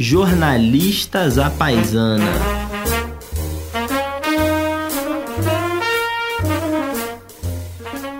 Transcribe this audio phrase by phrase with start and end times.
[0.00, 2.24] Jornalistas à paisana.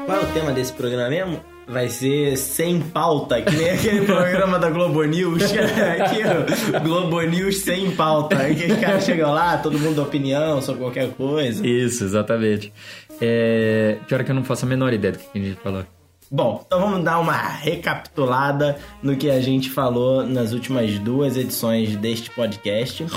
[0.04, 1.40] Qual é o tema desse programa mesmo?
[1.68, 5.42] Vai ser sem pauta, que nem aquele programa da Globo News.
[5.52, 8.36] Aqui, ó, Globo News sem pauta.
[8.54, 11.64] Que os caras chegam lá, todo mundo dá opinião sobre qualquer coisa.
[11.66, 12.72] Isso, exatamente.
[13.20, 13.98] É...
[14.08, 15.84] Pior que eu não faço a menor ideia do que a gente falou.
[16.30, 21.96] Bom, então vamos dar uma recapitulada no que a gente falou nas últimas duas edições
[21.96, 23.06] deste podcast.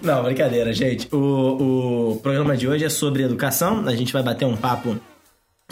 [0.00, 1.06] Não, brincadeira, gente.
[1.14, 3.86] O, o programa de hoje é sobre educação.
[3.86, 4.96] A gente vai bater um papo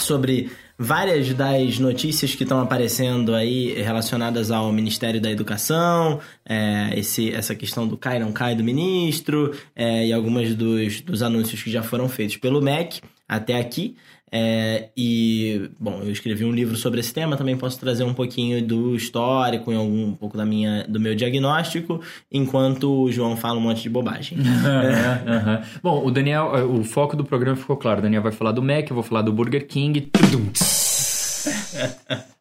[0.02, 7.30] sobre várias das notícias que estão aparecendo aí relacionadas ao Ministério da Educação, é, esse,
[7.32, 11.70] essa questão do cai não cai do ministro, é, e algumas dos, dos anúncios que
[11.70, 13.94] já foram feitos pelo MEC até aqui.
[14.32, 18.64] É, e, bom, eu escrevi um livro sobre esse tema, também posso trazer um pouquinho
[18.64, 22.00] do histórico e algum, um pouco da minha, do meu diagnóstico,
[22.30, 24.38] enquanto o João fala um monte de bobagem.
[24.40, 25.62] Uhum.
[25.82, 28.00] Bom, o Daniel, o foco do programa ficou claro.
[28.00, 30.10] O Daniel vai falar do Mac, eu vou falar do Burger King.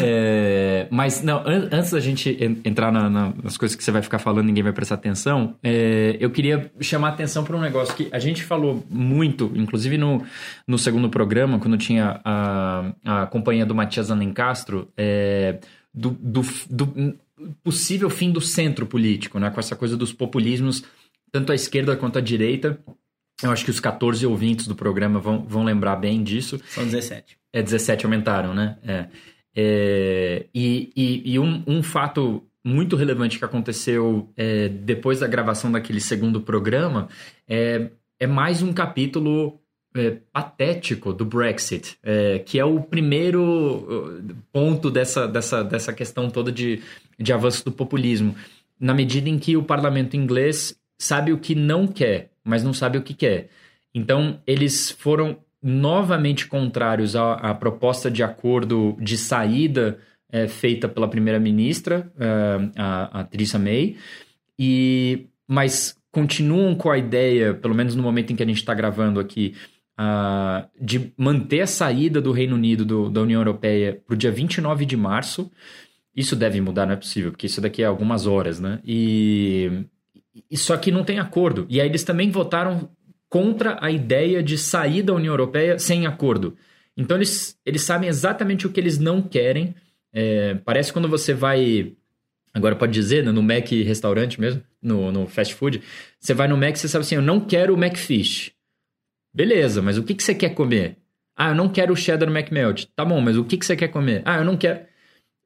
[0.00, 4.02] É, mas, não, an antes da gente entrar na, na, nas coisas que você vai
[4.02, 7.94] ficar falando ninguém vai prestar atenção, é, eu queria chamar a atenção para um negócio
[7.94, 10.24] que a gente falou muito, inclusive no,
[10.66, 15.58] no segundo programa, quando tinha a, a companhia do Matias Alencastro, é,
[15.92, 17.18] do, do, do
[17.62, 20.84] possível fim do centro político, né, com essa coisa dos populismos,
[21.32, 22.78] tanto à esquerda quanto à direita.
[23.42, 26.60] Eu acho que os 14 ouvintes do programa vão, vão lembrar bem disso.
[26.68, 27.36] São 17.
[27.52, 28.78] É, 17 aumentaram, né?
[28.84, 29.06] É.
[29.56, 35.70] É, e, e, e um, um, fato muito relevante que aconteceu é, depois da gravação
[35.70, 37.08] daquele segundo programa
[37.46, 37.88] é,
[38.18, 39.60] é mais um capítulo
[39.94, 46.28] é, patético do Brexit, é, que é o primeiro uh, ponto dessa, dessa, dessa questão
[46.28, 46.82] toda de,
[47.18, 48.34] de avanço do populismo.
[48.78, 52.98] Na medida em que o parlamento inglês sabe o que não quer, mas não sabe
[52.98, 53.48] o que quer.
[53.94, 59.98] Então, eles foram novamente contrários à, à proposta de acordo de saída
[60.30, 63.96] é, feita pela primeira-ministra, é, a, a Theresa May,
[64.58, 68.74] e, mas continuam com a ideia, pelo menos no momento em que a gente está
[68.74, 69.54] gravando aqui,
[69.98, 74.30] uh, de manter a saída do Reino Unido do, da União Europeia para o dia
[74.30, 75.50] 29 de março.
[76.14, 78.80] Isso deve mudar, não é possível, porque isso daqui é algumas horas, né?
[78.84, 79.86] E,
[80.48, 81.66] e só que não tem acordo.
[81.68, 82.88] E aí eles também votaram
[83.34, 86.56] contra a ideia de sair da União Europeia sem acordo.
[86.96, 89.74] Então eles, eles sabem exatamente o que eles não querem.
[90.12, 91.94] É, parece quando você vai.
[92.52, 95.82] Agora pode dizer, né, no Mac restaurante mesmo, no, no fast food,
[96.20, 98.52] você vai no Mac e você sabe assim: eu não quero o Macfish.
[99.34, 100.96] Beleza, mas o que, que você quer comer?
[101.36, 102.86] Ah, eu não quero o cheddar McMelt.
[102.94, 104.22] Tá bom, mas o que, que você quer comer?
[104.24, 104.86] Ah, eu não quero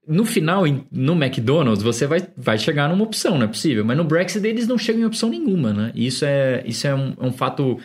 [0.09, 3.85] no final, no McDonald's, você vai, vai chegar numa opção, não é possível.
[3.85, 5.93] Mas no Brexit eles não chegam em opção nenhuma, né?
[5.95, 7.79] E isso é, isso é um, é um fato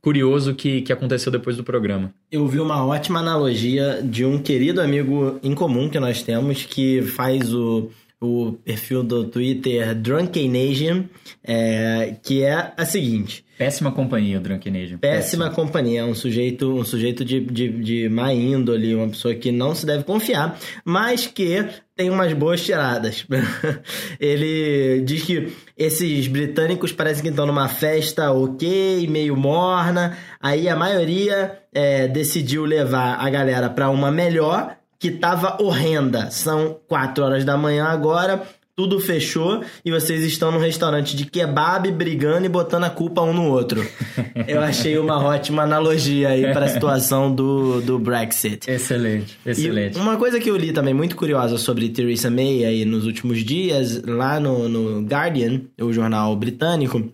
[0.00, 2.12] curioso que, que aconteceu depois do programa.
[2.30, 7.02] Eu vi uma ótima analogia de um querido amigo em comum que nós temos que
[7.02, 11.04] faz o, o perfil do Twitter Drunken Asian,
[11.44, 13.44] é, que é a seguinte.
[13.60, 14.72] Péssima companhia, o Drunken.
[14.72, 19.52] Péssima, Péssima companhia, um sujeito, um sujeito de, de, de má índole, uma pessoa que
[19.52, 23.26] não se deve confiar, mas que tem umas boas tiradas.
[24.18, 30.74] Ele diz que esses britânicos parecem que estão numa festa ok, meio morna, aí a
[30.74, 36.30] maioria é, decidiu levar a galera para uma melhor, que tava horrenda.
[36.30, 38.42] São 4 horas da manhã agora,
[38.80, 43.30] tudo fechou e vocês estão num restaurante de kebab brigando e botando a culpa um
[43.30, 43.86] no outro.
[44.48, 48.70] Eu achei uma ótima analogia aí para a situação do, do Brexit.
[48.70, 49.98] Excelente, excelente.
[49.98, 53.44] E uma coisa que eu li também muito curiosa sobre Theresa May aí nos últimos
[53.44, 57.12] dias, lá no, no Guardian, o jornal britânico,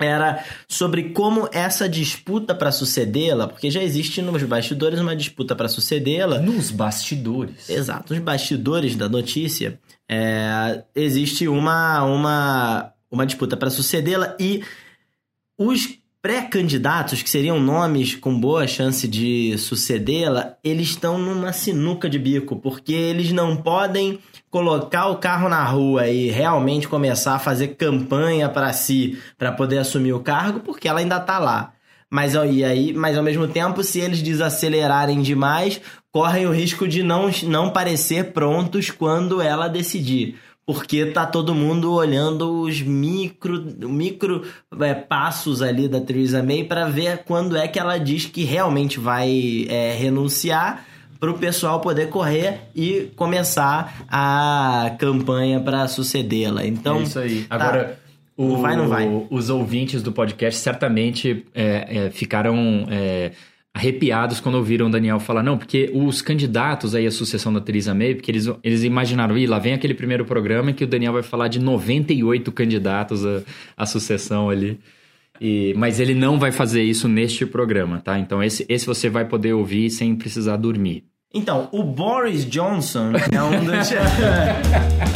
[0.00, 5.68] era sobre como essa disputa para sucedê-la, porque já existe nos bastidores uma disputa para
[5.68, 6.40] sucedê-la.
[6.40, 7.70] Nos bastidores.
[7.70, 14.62] Exato, nos bastidores da notícia é, existe uma, uma, uma disputa para sucedê-la e
[15.58, 22.18] os pré-candidatos, que seriam nomes com boa chance de sucedê-la, eles estão numa sinuca de
[22.18, 24.18] bico, porque eles não podem
[24.50, 29.78] colocar o carro na rua e realmente começar a fazer campanha para si, para poder
[29.78, 31.74] assumir o cargo, porque ela ainda está lá.
[32.10, 35.80] Mas, e aí, mas ao mesmo tempo, se eles desacelerarem demais,
[36.16, 40.36] correm o risco de não, não parecer prontos quando ela decidir.
[40.64, 44.42] porque tá todo mundo olhando os micro, micro
[44.80, 48.98] é, passos ali da Theresa May para ver quando é que ela diz que realmente
[48.98, 50.86] vai é, renunciar
[51.20, 56.66] para o pessoal poder correr e começar a campanha para sucedê-la.
[56.66, 57.42] Então, é isso aí.
[57.42, 57.56] Tá.
[57.56, 57.98] Agora,
[58.38, 59.06] o, vai não vai?
[59.28, 63.32] Os ouvintes do podcast certamente é, é, ficaram é,
[63.76, 67.94] arrepiados quando ouviram o Daniel falar, não, porque os candidatos aí à sucessão da Theresa
[67.94, 71.22] May, porque eles, eles imaginaram, ih, lá vem aquele primeiro programa que o Daniel vai
[71.22, 73.42] falar de 98 candidatos à,
[73.76, 74.80] à sucessão ali.
[75.38, 78.18] E, mas ele não vai fazer isso neste programa, tá?
[78.18, 81.04] Então esse, esse você vai poder ouvir sem precisar dormir.
[81.34, 83.90] Então, o Boris Johnson é um dos.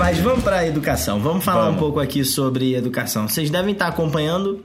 [0.00, 1.20] Mas vamos para a educação.
[1.20, 1.76] Vamos falar vamos.
[1.76, 3.28] um pouco aqui sobre educação.
[3.28, 4.64] Vocês devem estar acompanhando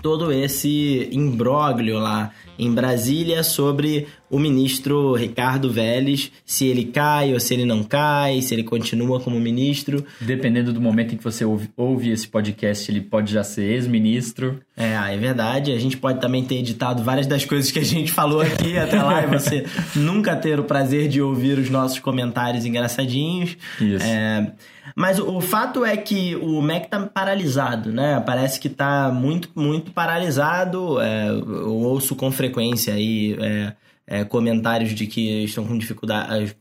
[0.00, 2.30] todo esse imbróglio lá
[2.60, 8.42] em Brasília sobre o ministro Ricardo Vélez, se ele cai ou se ele não cai,
[8.42, 10.04] se ele continua como ministro.
[10.20, 14.60] Dependendo do momento em que você ouve, ouve esse podcast, ele pode já ser ex-ministro.
[14.76, 15.72] É, é verdade.
[15.72, 19.02] A gente pode também ter editado várias das coisas que a gente falou aqui até
[19.02, 19.64] lá e você
[19.96, 23.56] nunca ter o prazer de ouvir os nossos comentários engraçadinhos.
[23.80, 24.04] Isso.
[24.04, 24.52] É...
[24.96, 28.22] Mas o, fato é que o Mac tá paralisado, né?
[28.24, 31.00] Parece que tá muito, muito paralisado.
[31.00, 33.72] É, eu ouço com frequência aí é,
[34.06, 36.56] é, comentários de que estão com dificuldade,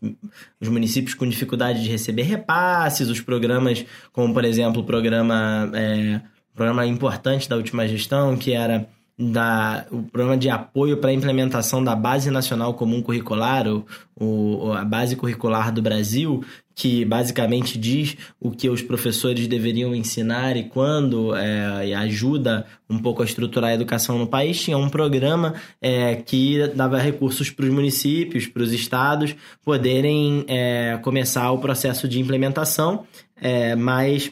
[0.61, 3.83] os municípios com dificuldade de receber repasses, os programas,
[4.13, 6.21] como por exemplo o programa, é,
[6.53, 8.87] programa importante da última gestão, que era
[9.19, 13.85] da, o programa de apoio para a implementação da Base Nacional Comum Curricular, o,
[14.15, 16.41] o, a Base Curricular do Brasil,
[16.73, 22.97] que basicamente diz o que os professores deveriam ensinar e quando, é, e ajuda um
[22.97, 27.65] pouco a estruturar a educação no país, tinha um programa é, que dava recursos para
[27.65, 33.05] os municípios, para os estados poderem é, começar o processo de implementação,
[33.35, 34.31] é, mas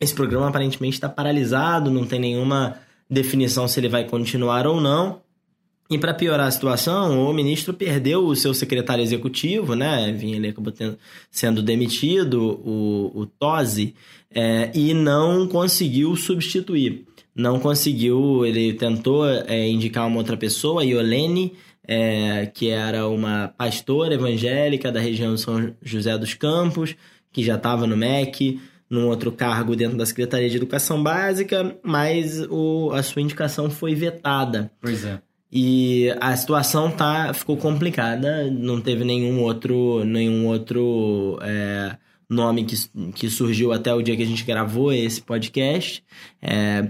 [0.00, 5.22] esse programa aparentemente está paralisado, não tem nenhuma definição se ele vai continuar ou não.
[5.90, 10.12] E para piorar a situação, o ministro perdeu o seu secretário executivo, né?
[10.12, 10.98] Vinha ele acabou tendo,
[11.30, 13.94] sendo demitido, o, o Tosi,
[14.34, 17.04] é, e não conseguiu substituir.
[17.34, 21.52] Não conseguiu, ele tentou é, indicar uma outra pessoa, Iolene,
[21.86, 26.96] é, que era uma pastora evangélica da região de São José dos Campos,
[27.30, 28.58] que já estava no MEC,
[28.94, 33.94] num outro cargo dentro da Secretaria de Educação Básica, mas o, a sua indicação foi
[33.94, 34.70] vetada.
[34.80, 35.20] Pois é.
[35.52, 41.96] E a situação tá, ficou complicada, não teve nenhum outro, nenhum outro é,
[42.28, 42.76] nome que,
[43.12, 46.02] que surgiu até o dia que a gente gravou esse podcast.
[46.42, 46.88] É,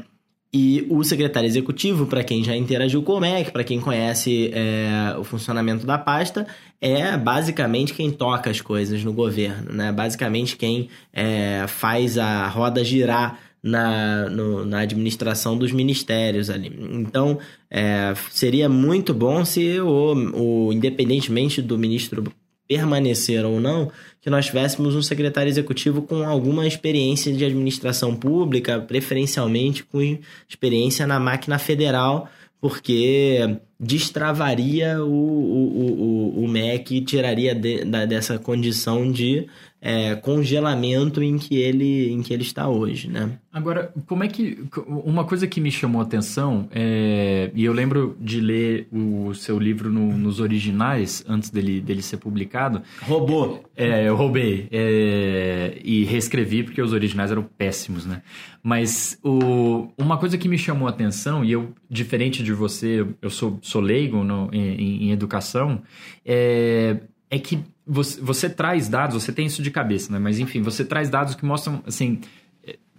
[0.57, 5.17] e o secretário executivo, para quem já interagiu com o MEC, para quem conhece é,
[5.19, 6.47] o funcionamento da pasta,
[6.81, 9.91] é basicamente quem toca as coisas no governo, né?
[9.91, 16.73] Basicamente quem é, faz a roda girar na, no, na administração dos ministérios ali.
[16.93, 17.37] Então,
[17.69, 22.33] é, seria muito bom se, o, o, independentemente do ministro
[22.69, 23.91] permanecer ou não,
[24.25, 30.01] que nós tivéssemos um secretário executivo com alguma experiência de administração pública, preferencialmente com
[30.49, 32.27] experiência na máquina federal,
[32.59, 39.47] porque destravaria o, o, o, o MEC e tiraria de, da, dessa condição de
[39.87, 43.39] é, congelamento em que ele em que ele está hoje, né?
[43.53, 44.65] Agora, como é que
[45.05, 49.59] uma coisa que me chamou a atenção é, e eu lembro de ler o seu
[49.59, 52.81] livro no, nos originais antes dele, dele ser publicado.
[53.03, 53.63] Roubou?
[53.77, 58.23] É, eu roubei é, e reescrevi porque os originais eram péssimos, né?
[58.63, 63.29] Mas o, uma coisa que me chamou a atenção e eu diferente de você, eu
[63.29, 65.83] sou, sou leigo no, em, em educação,
[66.25, 66.97] é,
[67.35, 70.19] é que você, você traz dados, você tem isso de cabeça, né?
[70.19, 72.21] Mas enfim, você traz dados que mostram, assim,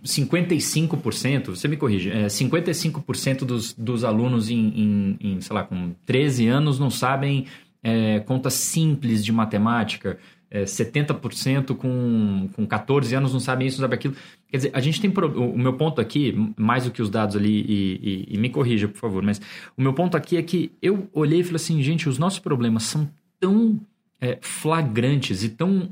[0.04, 5.94] 55%, você me corrige, é, 55% dos, dos alunos em, em, em, sei lá, com
[6.06, 7.48] 13 anos não sabem
[7.82, 10.20] é, contas simples de matemática,
[10.51, 14.15] é, 70% com, com 14 anos não sabem isso, não sabem aquilo.
[14.48, 15.10] Quer dizer, a gente tem.
[15.10, 15.27] Pro...
[15.27, 18.88] O meu ponto aqui, mais do que os dados ali, e, e, e me corrija,
[18.88, 19.42] por favor, mas
[19.75, 22.84] o meu ponto aqui é que eu olhei e falei assim, gente, os nossos problemas
[22.84, 23.80] são tão
[24.25, 25.88] é, flagrantes e tão,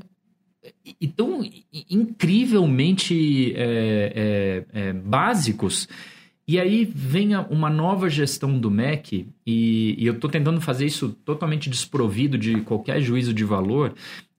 [1.00, 1.48] e tão
[1.88, 5.88] incrivelmente é, é, é, básicos.
[6.46, 11.10] E aí vem uma nova gestão do MEC, e, e eu estou tentando fazer isso
[11.24, 13.94] totalmente desprovido de qualquer juízo de valor,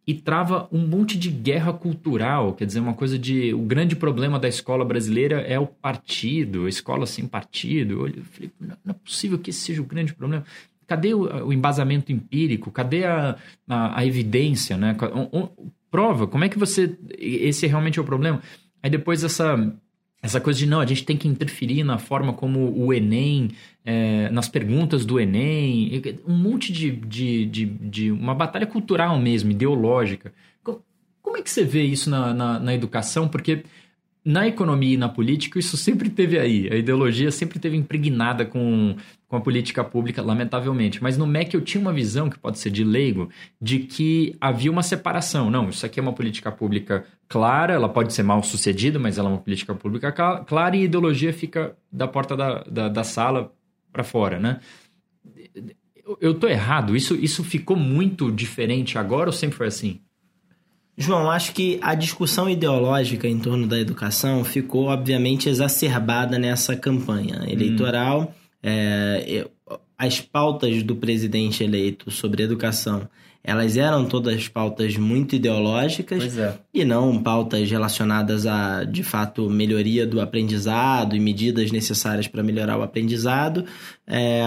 [0.07, 4.37] e trava um monte de guerra cultural, quer dizer, uma coisa de o grande problema
[4.37, 8.07] da escola brasileira é o partido, a escola sem partido.
[8.07, 10.45] Eu falei, não é possível que esse seja o grande problema.
[10.88, 12.72] Cadê o, o embasamento empírico?
[12.72, 13.36] Cadê a,
[13.68, 14.96] a, a evidência, né?
[15.13, 15.50] Um, um,
[15.89, 18.42] prova, como é que você esse realmente é o problema?
[18.84, 19.74] Aí depois essa
[20.22, 23.51] essa coisa de não, a gente tem que interferir na forma como o Enem,
[23.86, 29.51] é, nas perguntas do Enem, um monte de, de, de, de, uma batalha cultural mesmo,
[29.51, 30.34] ideológica.
[30.63, 33.27] Como é que você vê isso na, na, na educação?
[33.27, 33.63] Porque
[34.24, 36.68] na economia e na política, isso sempre teve aí.
[36.72, 38.96] A ideologia sempre teve impregnada com,
[39.27, 41.01] com a política pública, lamentavelmente.
[41.01, 43.29] Mas no MEC eu tinha uma visão, que pode ser de leigo,
[43.60, 45.50] de que havia uma separação.
[45.50, 49.29] Não, isso aqui é uma política pública clara, ela pode ser mal sucedida, mas ela
[49.29, 53.51] é uma política pública clara e a ideologia fica da porta da, da, da sala
[53.91, 54.60] para fora, né?
[56.22, 56.96] Eu tô errado?
[56.96, 60.01] Isso, isso ficou muito diferente agora ou sempre foi assim?
[60.98, 67.44] João, acho que a discussão ideológica em torno da educação ficou, obviamente, exacerbada nessa campanha
[67.48, 68.34] eleitoral.
[68.34, 68.44] Hum.
[68.67, 69.48] É,
[69.95, 73.07] as pautas do presidente eleito sobre educação,
[73.43, 76.57] elas eram todas pautas muito ideológicas é.
[76.74, 82.79] e não pautas relacionadas a, de fato, melhoria do aprendizado e medidas necessárias para melhorar
[82.79, 83.63] o aprendizado.
[84.07, 84.43] É,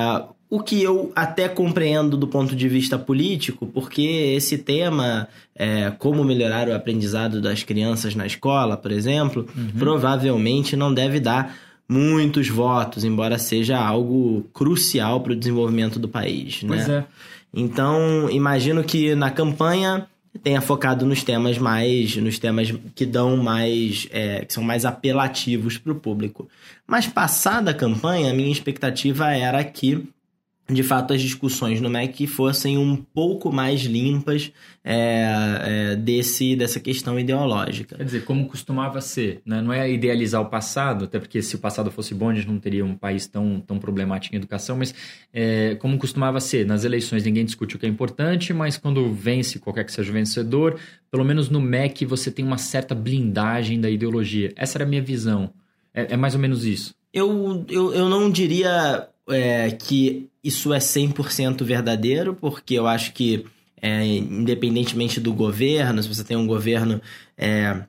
[0.51, 6.25] o que eu até compreendo do ponto de vista político, porque esse tema, é, como
[6.25, 9.69] melhorar o aprendizado das crianças na escola, por exemplo, uhum.
[9.79, 11.55] provavelmente não deve dar
[11.89, 16.63] muitos votos, embora seja algo crucial para o desenvolvimento do país.
[16.67, 16.99] Pois né?
[16.99, 17.05] é.
[17.55, 20.07] Então, imagino que na campanha
[20.43, 25.79] tenha focado nos temas mais nos temas que dão mais é, que são mais apelativos
[25.79, 26.49] para o público
[26.87, 30.07] mas passada a campanha a minha expectativa era que
[30.71, 34.53] de fato as discussões no MEC fossem um pouco mais limpas
[34.85, 35.25] é,
[35.63, 37.97] é, desse, dessa questão ideológica.
[37.97, 39.63] Quer dizer, como costumava ser, né?
[39.63, 42.59] não é idealizar o passado, até porque se o passado fosse bom a gente não
[42.59, 44.95] teria um país tão, tão problemático em educação, mas
[45.33, 49.59] é, como costumava ser, nas eleições ninguém discute o que é importante, mas quando vence
[49.59, 50.79] qualquer que seja o vencedor,
[51.11, 54.53] pelo menos no MEC você tem uma certa blindagem da ideologia.
[54.55, 55.51] Essa era a minha visão.
[55.95, 56.95] É, é mais ou menos isso.
[57.11, 63.45] Eu, eu, eu não diria é, que isso é 100% verdadeiro, porque eu acho que,
[63.81, 67.01] é, independentemente do governo, se você tem um governo
[67.37, 67.83] é,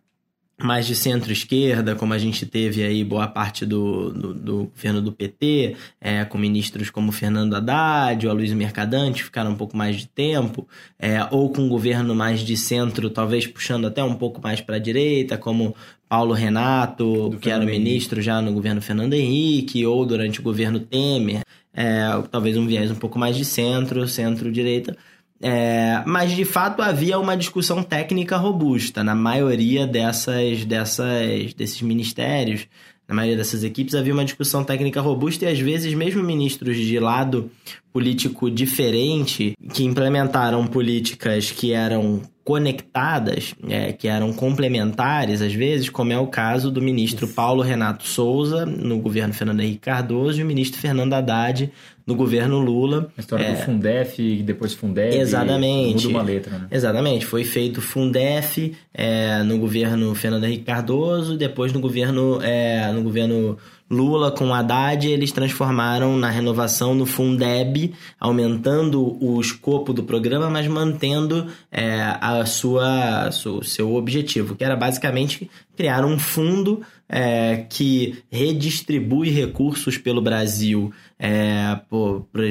[0.62, 5.12] mais de centro-esquerda, como a gente teve aí boa parte do, do, do governo do
[5.12, 10.08] PT, é, com ministros como Fernando Haddad ou Luiz Mercadante, ficaram um pouco mais de
[10.08, 10.68] tempo,
[11.00, 14.76] é, ou com um governo mais de centro, talvez puxando até um pouco mais para
[14.76, 15.74] a direita, como
[16.10, 21.44] Paulo Renato, que era ministro já no governo Fernando Henrique, ou durante o governo Temer,
[21.72, 22.02] é,
[22.32, 24.98] talvez um viés um pouco mais de centro, centro-direita.
[25.42, 32.68] É, mas de fato havia uma discussão técnica robusta na maioria dessas, dessas, desses ministérios,
[33.08, 37.00] na maioria dessas equipes havia uma discussão técnica robusta e às vezes mesmo ministros de
[37.00, 37.50] lado
[37.94, 46.12] político diferente que implementaram políticas que eram conectadas, é, que eram complementares às vezes, como
[46.12, 50.48] é o caso do ministro Paulo Renato Souza no governo Fernando Henrique Cardoso e o
[50.48, 51.72] ministro Fernando Haddad
[52.08, 53.12] no governo Lula.
[53.16, 55.16] A história é, do Fundef e depois Fundeb.
[55.16, 56.08] Exatamente.
[56.08, 56.68] Muda uma letra, né?
[56.72, 57.24] Exatamente.
[57.24, 63.60] Foi feito Fundef é, no governo Fernando Henrique Cardoso, depois no governo, é, no governo
[63.90, 70.68] Lula com Haddad, eles transformaram na renovação no Fundeb, aumentando o escopo do programa, mas
[70.68, 78.24] mantendo é, a sua, o seu objetivo, que era basicamente criar um fundo é, que
[78.32, 82.44] redistribui recursos pelo Brasil é, para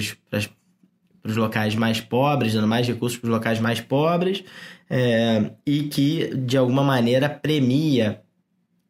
[1.24, 4.42] os locais mais pobres, dando mais recursos para os locais mais pobres,
[4.90, 8.22] é, e que de alguma maneira premia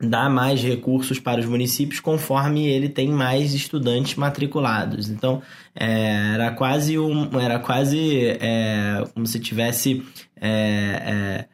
[0.01, 5.09] dá mais recursos para os municípios conforme ele tem mais estudantes matriculados.
[5.09, 5.43] Então,
[5.75, 10.03] é, era quase um, era quase é, como se tivesse
[10.41, 11.47] é,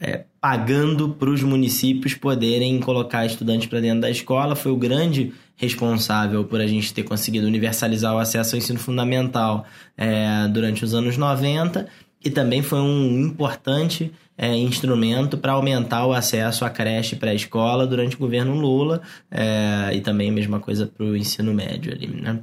[0.00, 4.56] é, é pagando para os municípios poderem colocar estudantes para dentro da escola.
[4.56, 9.64] Foi o grande responsável por a gente ter conseguido universalizar o acesso ao ensino fundamental
[9.96, 11.86] é, durante os anos 90
[12.24, 18.16] e também foi um importante é, instrumento para aumentar o acesso à creche pré-escola durante
[18.16, 22.40] o governo Lula é, e também a mesma coisa para o ensino médio ali, né?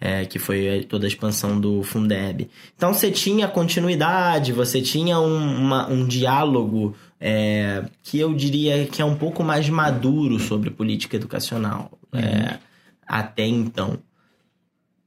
[0.00, 2.50] É, que foi toda a expansão do Fundeb.
[2.76, 9.00] Então você tinha continuidade, você tinha um, uma, um diálogo é, que eu diria que
[9.00, 12.20] é um pouco mais maduro sobre política educacional uhum.
[12.20, 12.58] é,
[13.06, 13.98] até então.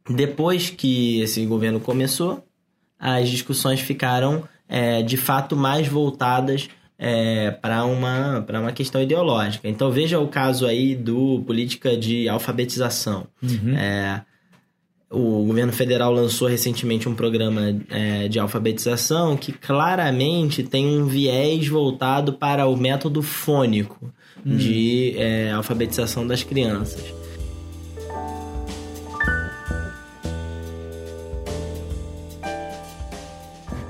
[0.09, 2.46] Depois que esse governo começou,
[2.99, 9.67] as discussões ficaram é, de fato mais voltadas é, para uma, uma questão ideológica.
[9.67, 13.27] Então veja o caso aí do política de alfabetização.
[13.41, 13.77] Uhum.
[13.77, 14.21] É,
[15.09, 21.67] o governo federal lançou recentemente um programa é, de alfabetização que claramente tem um viés
[21.67, 24.11] voltado para o método fônico
[24.45, 24.57] uhum.
[24.57, 27.01] de é, alfabetização das crianças.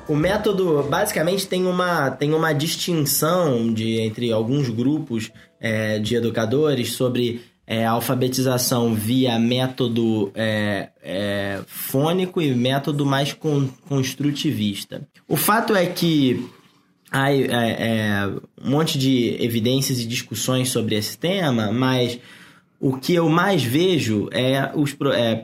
[0.07, 6.93] O método basicamente tem uma, tem uma distinção de, entre alguns grupos é, de educadores
[6.93, 15.05] sobre é, alfabetização via método é, é, fônico e método mais con construtivista.
[15.27, 16.49] O fato é que
[17.11, 18.27] há é, é,
[18.63, 22.17] um monte de evidências e discussões sobre esse tema, mas
[22.79, 25.43] o que eu mais vejo é os é,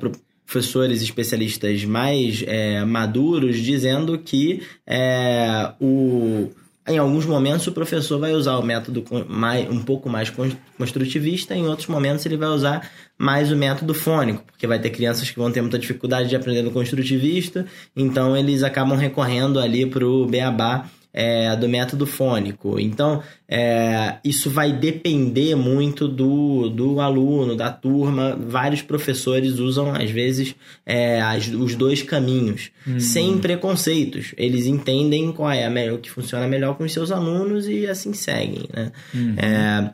[0.53, 6.51] professores especialistas mais é, maduros dizendo que é, o,
[6.87, 10.31] em alguns momentos o professor vai usar o método mais, um pouco mais
[10.77, 15.31] construtivista, em outros momentos ele vai usar mais o método fônico, porque vai ter crianças
[15.31, 20.05] que vão ter muita dificuldade de aprender no construtivista, então eles acabam recorrendo ali para
[20.05, 22.79] o beabá é, do método fônico.
[22.79, 28.35] Então, é, isso vai depender muito do, do aluno, da turma.
[28.35, 30.55] Vários professores usam, às vezes,
[30.85, 32.99] é, as, os dois caminhos, uhum.
[32.99, 34.33] sem preconceitos.
[34.35, 38.67] Eles entendem qual é o que funciona melhor com os seus alunos e assim seguem.
[38.73, 38.91] Né?
[39.37, 39.89] É,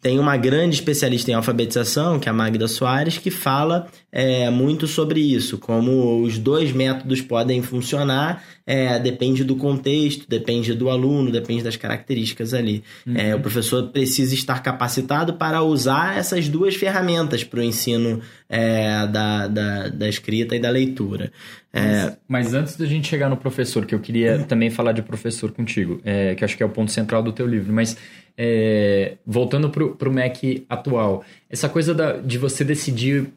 [0.00, 4.86] tem uma grande especialista em alfabetização, que é a Magda Soares, que fala é, muito
[4.86, 11.32] sobre isso, como os dois métodos podem funcionar, é, depende do contexto, depende do aluno,
[11.32, 12.84] depende das características ali.
[13.06, 13.16] Uhum.
[13.16, 19.06] É, o professor precisa estar capacitado para usar essas duas ferramentas para o ensino é,
[19.06, 21.32] da, da, da, escrita e da leitura.
[21.72, 24.44] É, mas, mas, antes da gente chegar no professor, que eu queria uhum.
[24.44, 27.46] também falar de professor contigo, é, que acho que é o ponto central do teu
[27.46, 27.96] livro, mas
[28.36, 30.36] é, voltando para o Mac
[30.68, 33.32] atual, essa coisa da, de você decidir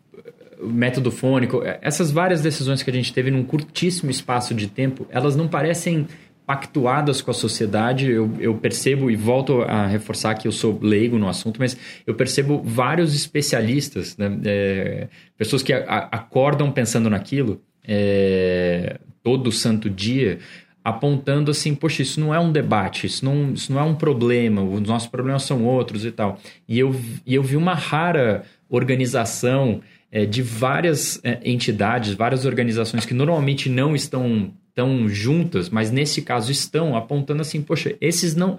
[0.61, 5.07] método fônico, é, essas várias decisões que a gente teve num curtíssimo espaço de tempo,
[5.09, 6.07] elas não parecem
[6.45, 8.09] pactuadas com a sociedade.
[8.09, 12.13] Eu, eu percebo, e volto a reforçar que eu sou leigo no assunto, mas eu
[12.13, 14.39] percebo vários especialistas, né?
[14.45, 20.39] é, pessoas que a, a, acordam pensando naquilo é, todo santo dia,
[20.83, 24.61] apontando assim, poxa, isso não é um debate, isso não, isso não é um problema,
[24.61, 26.39] os nossos problemas são outros e tal.
[26.67, 29.81] E eu, e eu vi uma rara organização
[30.15, 36.21] é, de várias é, entidades, várias organizações que normalmente não estão tão juntas, mas nesse
[36.21, 38.57] caso estão apontando assim, poxa, esses não.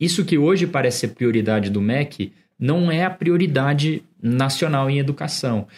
[0.00, 5.68] Isso que hoje parece ser prioridade do MEC não é a prioridade nacional em educação.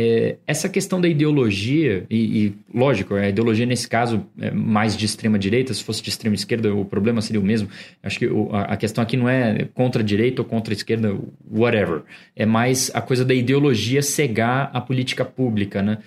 [0.00, 5.04] É, essa questão da ideologia, e, e, lógico, a ideologia nesse caso é mais de
[5.04, 7.68] extrema direita, se fosse de extrema esquerda o problema seria o mesmo.
[8.00, 10.76] Acho que o, a, a, questão aqui não é contra a direita ou contra a
[10.76, 11.18] esquerda,
[11.50, 12.02] whatever.
[12.36, 15.98] É mais a coisa da ideologia cegar a política pública, né?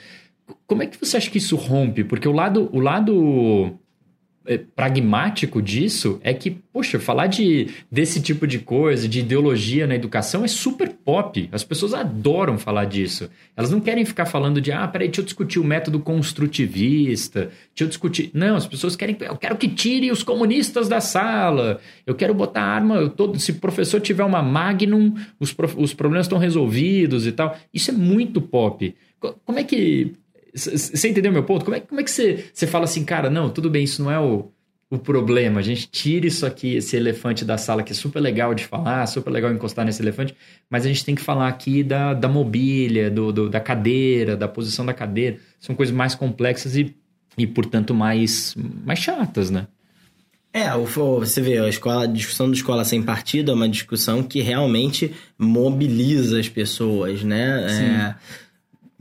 [0.66, 2.06] Como é que você acha que isso rompe?
[2.06, 3.78] Porque o lado, o lado
[4.76, 10.44] pragmático disso é que, poxa, falar de, desse tipo de coisa, de ideologia na educação
[10.44, 11.48] é super pop.
[11.52, 13.30] As pessoas adoram falar disso.
[13.56, 17.84] Elas não querem ficar falando de, ah, peraí, deixa eu discutir o método construtivista, deixa
[17.84, 18.32] eu discutir.
[18.34, 22.64] Não, as pessoas querem, eu quero que tire os comunistas da sala, eu quero botar
[22.64, 27.32] arma, eu tô, se o professor tiver uma Magnum, os, os problemas estão resolvidos e
[27.32, 27.56] tal.
[27.72, 28.96] Isso é muito pop.
[29.46, 30.16] Como é que
[30.54, 31.66] você entendeu meu ponto?
[31.66, 34.12] Como é, como é que você, você fala assim, cara, não, tudo bem, isso não
[34.12, 34.52] é o,
[34.90, 35.60] o problema.
[35.60, 39.08] A gente tira isso aqui, esse elefante da sala, que é super legal de falar,
[39.08, 40.36] super legal encostar nesse elefante,
[40.70, 44.48] mas a gente tem que falar aqui da, da mobília, do, do, da cadeira, da
[44.48, 45.38] posição da cadeira.
[45.60, 46.94] São coisas mais complexas e,
[47.38, 48.54] e portanto, mais,
[48.86, 49.68] mais chatas, né?
[50.54, 54.42] É, você vê, a, escola, a discussão da escola sem partido é uma discussão que
[54.42, 57.70] realmente mobiliza as pessoas, né?
[57.70, 57.86] Sim.
[57.86, 58.16] É,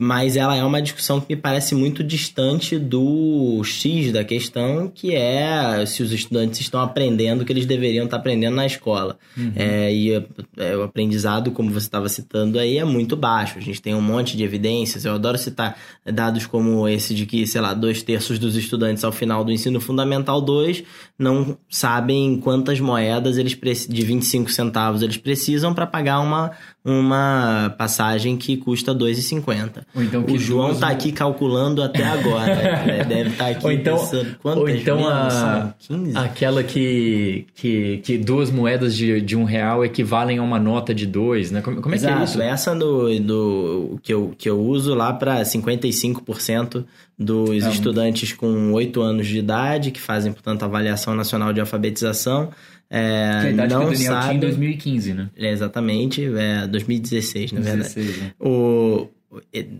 [0.03, 5.13] mas ela é uma discussão que me parece muito distante do X da questão, que
[5.13, 9.15] é se os estudantes estão aprendendo o que eles deveriam estar aprendendo na escola.
[9.37, 9.53] Uhum.
[9.55, 10.11] É, e
[10.57, 13.59] é, o aprendizado, como você estava citando aí, é muito baixo.
[13.59, 15.05] A gente tem um monte de evidências.
[15.05, 19.11] Eu adoro citar dados como esse de que, sei lá, dois terços dos estudantes ao
[19.11, 20.83] final do ensino fundamental 2
[21.19, 23.55] não sabem quantas moedas eles
[23.87, 26.51] de 25 centavos eles precisam para pagar uma,
[26.83, 29.83] uma passagem que custa 2,50.
[29.97, 30.79] então o João duas...
[30.79, 32.55] tá aqui calculando até agora.
[32.55, 33.03] né?
[33.07, 35.75] Deve estar tá aqui ou então, pensando quantas ou então a,
[36.15, 41.05] aquela que, que, que duas moedas de, de um real equivalem a uma nota de
[41.05, 41.61] dois, né?
[41.61, 42.15] Como, como é Exato.
[42.15, 42.41] que é isso?
[42.41, 46.83] Essa do, do, que, eu, que eu uso lá para 55%
[47.17, 47.69] dos é.
[47.69, 52.49] estudantes com 8 anos de idade, que fazem, portanto, a avaliação nacional de alfabetização.
[52.93, 54.23] É, que a idade não que o Daniel sabe...
[54.25, 55.29] tinha em 2015, né?
[55.37, 58.25] É, exatamente, é 2016, na 2016, verdade.
[58.25, 58.33] Né?
[58.37, 59.07] O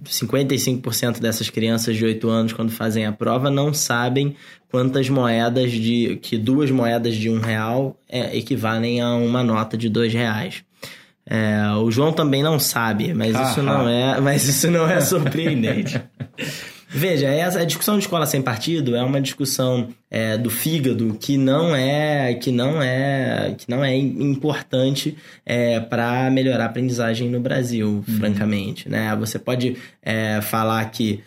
[0.06, 4.36] 55% dessas crianças de 8 anos, quando fazem a prova, não sabem
[4.70, 6.20] quantas moedas de.
[6.22, 10.64] que duas moedas de um real é, equivalem a uma nota de dois reais.
[11.26, 16.02] É, o João também não sabe, mas isso não é, mas isso não é surpreendente.
[16.94, 21.38] Veja, essa a discussão de escola sem partido é uma discussão é, do fígado que
[21.38, 27.40] não é que não é que não é importante é, para melhorar a aprendizagem no
[27.40, 28.18] Brasil, uhum.
[28.18, 29.16] francamente, né?
[29.16, 31.24] Você pode é, falar que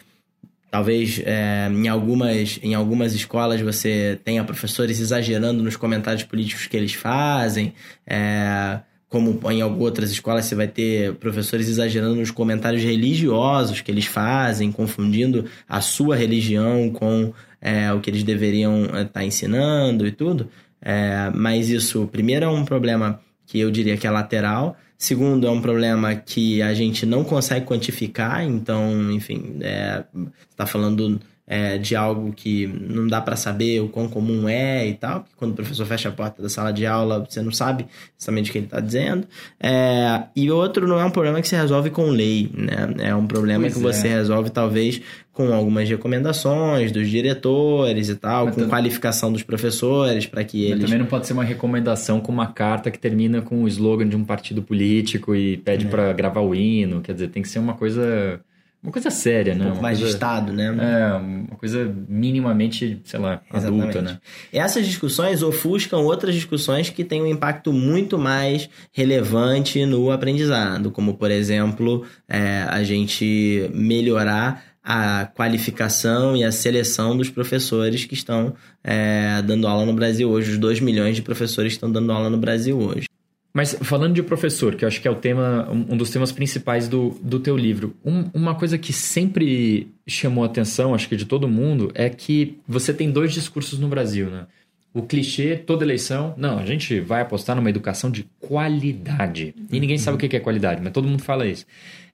[0.71, 6.77] talvez é, em algumas em algumas escolas você tenha professores exagerando nos comentários políticos que
[6.77, 7.73] eles fazem.
[8.07, 8.81] É,
[9.15, 14.73] como em outras escolas você vai ter professores exagerando nos comentários religiosos que eles fazem,
[14.73, 20.11] confundindo a sua religião com é, o que eles deveriam estar é, tá ensinando e
[20.11, 20.49] tudo.
[20.83, 24.77] É, mas isso, primeiro, é um problema que eu diria que é lateral.
[24.99, 28.45] Segundo, é um problema que a gente não consegue quantificar.
[28.45, 30.03] Então, enfim, é,
[30.51, 34.95] está falando é, de algo que não dá para saber o quão comum é e
[34.95, 37.87] tal, porque quando o professor fecha a porta da sala de aula, você não sabe
[38.19, 39.27] exatamente o que ele está dizendo.
[39.61, 42.95] É, e outro não é um problema que se resolve com lei, né?
[43.11, 43.83] É um problema pois que é.
[43.83, 45.03] você resolve talvez
[45.35, 50.77] com algumas recomendações dos diretores e tal, Mas com qualificação dos professores para que eles.
[50.77, 54.09] Mas também não pode ser uma recomendação com uma carta que termina com o slogan
[54.09, 55.89] de um partido político e pede é.
[55.91, 58.41] para gravar o hino, quer dizer, tem que ser uma coisa
[58.85, 59.65] uma coisa séria, né?
[59.65, 60.67] Um pouco mais coisa, de Estado, né?
[60.67, 63.83] É, uma coisa minimamente, sei lá, Exatamente.
[63.83, 64.19] adulta, né?
[64.53, 71.15] Essas discussões ofuscam outras discussões que têm um impacto muito mais relevante no aprendizado, como,
[71.15, 78.55] por exemplo, é, a gente melhorar a qualificação e a seleção dos professores que estão
[78.85, 80.51] é, dando aula no Brasil hoje.
[80.51, 83.07] Os 2 milhões de professores que estão dando aula no Brasil hoje.
[83.55, 86.89] Mas falando de professor, que eu acho que é o tema, um dos temas principais
[86.89, 91.25] do, do teu livro, um, uma coisa que sempre chamou a atenção, acho que de
[91.25, 94.47] todo mundo, é que você tem dois discursos no Brasil, né?
[94.93, 99.55] O clichê, toda eleição, não, a gente vai apostar numa educação de qualidade.
[99.71, 101.65] E ninguém sabe o que é qualidade, mas todo mundo fala isso.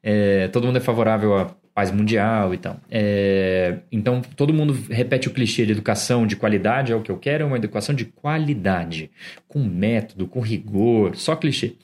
[0.03, 2.81] É, todo mundo é favorável a paz mundial e tal.
[2.91, 7.17] É, então, todo mundo repete o clichê de educação de qualidade, é o que eu
[7.17, 9.11] quero, é uma educação de qualidade,
[9.49, 11.75] com método, com rigor, só clichê.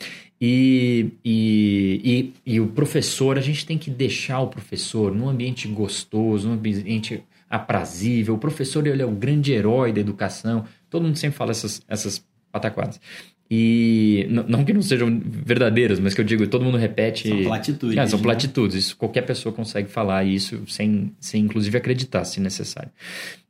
[0.40, 5.66] E, e, e, e o professor, a gente tem que deixar o professor num ambiente
[5.66, 8.34] gostoso, num ambiente aprazível.
[8.34, 10.64] O professor ele é o grande herói da educação.
[10.90, 13.00] Todo mundo sempre fala essas, essas pataquadas.
[13.48, 17.28] E não que não sejam verdadeiras, mas que eu digo, todo mundo repete.
[17.28, 17.96] São platitudes.
[17.96, 18.22] É, são né?
[18.22, 18.74] platitudes.
[18.74, 18.80] Né?
[18.80, 22.90] Isso, qualquer pessoa consegue falar isso sem, sem inclusive acreditar, se necessário.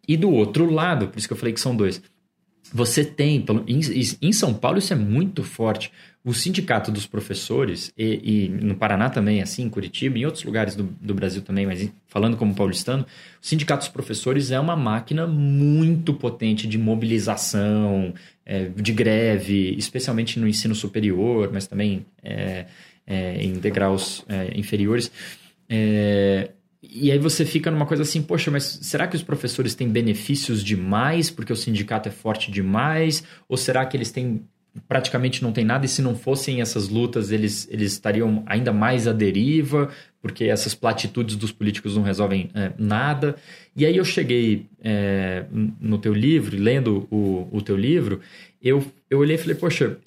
[0.06, 2.02] E do outro lado, por isso que eu falei que são dois.
[2.72, 3.44] Você tem,
[4.20, 5.92] em, São Paulo isso é muito forte.
[6.24, 10.74] O sindicato dos professores, e, e, no Paraná também, assim, em Curitiba, em outros lugares
[10.74, 13.06] do, do Brasil também, mas falando como paulistano,
[13.40, 18.12] o sindicato dos professores é uma máquina muito potente de mobilização,
[18.44, 22.66] é, de greve, especialmente no ensino superior, mas também é,
[23.06, 25.12] é, em degraus é, inferiores.
[25.68, 26.50] É,
[26.90, 30.62] e aí você fica numa coisa assim, poxa, mas será que os professores têm benefícios
[30.62, 33.22] demais porque o sindicato é forte demais?
[33.48, 34.44] Ou será que eles têm
[34.86, 39.06] praticamente não tem nada, e se não fossem essas lutas, eles, eles estariam ainda mais
[39.06, 39.88] à deriva,
[40.20, 43.36] porque essas platitudes dos políticos não resolvem é, nada.
[43.74, 45.46] E aí eu cheguei é,
[45.80, 48.20] no teu livro, lendo o, o teu livro,
[48.62, 49.98] eu, eu olhei e falei, poxa,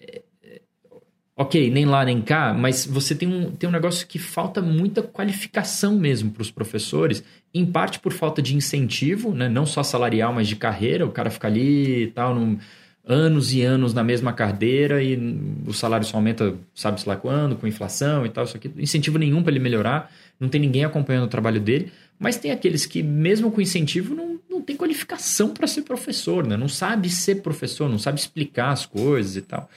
[1.39, 5.01] ok, nem lá nem cá, mas você tem um, tem um negócio que falta muita
[5.01, 7.23] qualificação mesmo para os professores,
[7.53, 9.47] em parte por falta de incentivo, né?
[9.47, 12.59] não só salarial, mas de carreira, o cara fica ali e tal, não
[13.05, 15.17] anos e anos na mesma cadeira e
[15.65, 18.69] o salário só aumenta, sabe-se lá quando, com inflação e tal, isso aqui.
[18.77, 22.85] Incentivo nenhum para ele melhorar, não tem ninguém acompanhando o trabalho dele, mas tem aqueles
[22.85, 26.57] que, mesmo com incentivo, não, não tem qualificação para ser professor, né?
[26.57, 29.69] não sabe ser professor, não sabe explicar as coisas e tal.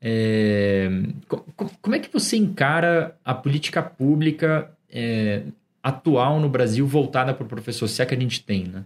[0.00, 0.88] É...
[1.80, 5.42] Como é que você encara a política pública é,
[5.82, 8.84] atual no Brasil voltada para o professor, se é que a gente tem, né?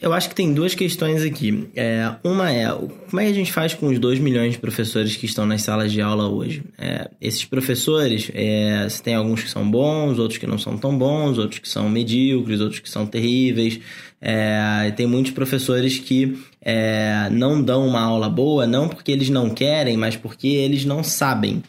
[0.00, 1.68] Eu acho que tem duas questões aqui.
[1.74, 5.16] É, uma é, como é que a gente faz com os 2 milhões de professores
[5.16, 6.62] que estão nas salas de aula hoje?
[6.76, 11.38] É, esses professores, é, tem alguns que são bons, outros que não são tão bons,
[11.38, 13.80] outros que são medíocres, outros que são terríveis.
[14.20, 19.48] É, tem muitos professores que é, não dão uma aula boa, não porque eles não
[19.48, 21.62] querem, mas porque eles não sabem.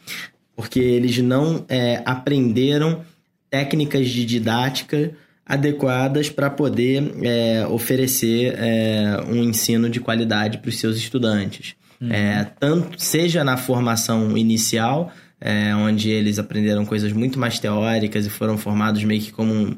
[0.54, 3.06] Porque eles não é, aprenderam
[3.50, 5.13] técnicas de didática
[5.48, 11.76] adequadas para poder é, oferecer é, um ensino de qualidade para os seus estudantes.
[12.02, 12.12] Uhum.
[12.12, 18.30] É, tanto seja na formação inicial, é, onde eles aprenderam coisas muito mais teóricas e
[18.30, 19.76] foram formados meio que como um,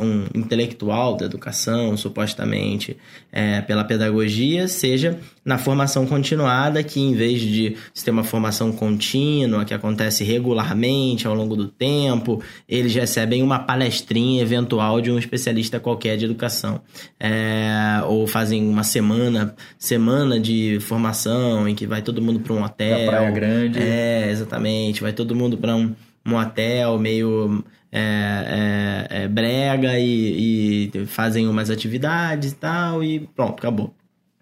[0.00, 2.96] um intelectual da educação, supostamente,
[3.32, 9.64] é, pela pedagogia, seja na formação continuada, que em vez de ter uma formação contínua,
[9.64, 15.78] que acontece regularmente ao longo do tempo, eles recebem uma palestrinha eventual de um especialista
[15.78, 16.80] qualquer de educação.
[17.20, 22.62] É, ou fazem uma semana, semana de formação em que vai todo mundo para um
[22.62, 23.00] hotel.
[23.00, 23.78] Na Praia Grande.
[23.78, 25.02] É, exatamente.
[25.02, 25.94] Vai todo mundo para um,
[26.26, 33.20] um hotel meio é, é, é, brega e, e, fazem umas atividades e tal, e
[33.20, 33.94] pronto, acabou.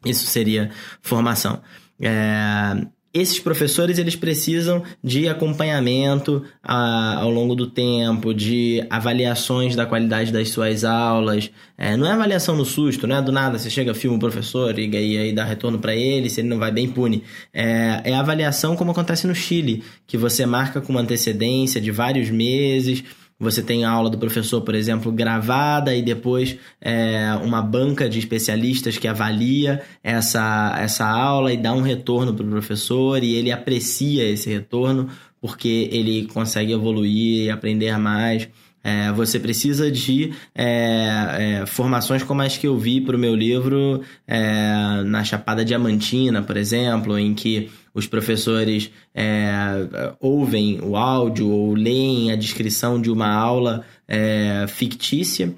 [0.04, 1.60] Isso seria formação.
[2.00, 9.84] É, esses professores eles precisam de acompanhamento a, ao longo do tempo, de avaliações da
[9.84, 11.50] qualidade das suas aulas.
[11.76, 14.78] É, não é avaliação no susto, não é do nada você chega, filma o professor
[14.78, 17.22] e, e aí dá retorno para ele, se ele não vai bem, pune.
[17.52, 22.30] É, é avaliação como acontece no Chile, que você marca com uma antecedência de vários
[22.30, 23.04] meses
[23.42, 28.20] você tem a aula do professor, por exemplo, gravada e depois é, uma banca de
[28.20, 33.50] especialistas que avalia essa, essa aula e dá um retorno para o professor e ele
[33.50, 35.08] aprecia esse retorno
[35.40, 38.48] porque ele consegue evoluir e aprender mais.
[38.84, 43.34] É, você precisa de é, é, formações como as que eu vi para o meu
[43.34, 51.48] livro é, na Chapada Diamantina, por exemplo, em que os professores é, ouvem o áudio
[51.50, 55.54] ou leem a descrição de uma aula é, fictícia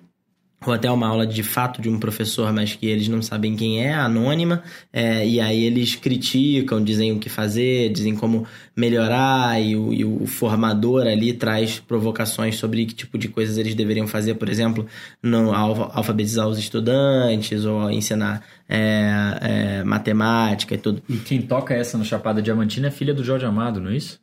[0.66, 3.84] ou até uma aula de fato de um professor, mas que eles não sabem quem
[3.84, 8.46] é, anônima, é, e aí eles criticam, dizem o que fazer, dizem como
[8.76, 13.74] melhorar, e o, e o, formador ali traz provocações sobre que tipo de coisas eles
[13.74, 14.86] deveriam fazer, por exemplo,
[15.22, 21.02] no, alfabetizar os estudantes, ou ensinar é, é, matemática e tudo.
[21.08, 24.18] E quem toca essa no Chapada Diamantina é filha do Jorge Amado, não é isso?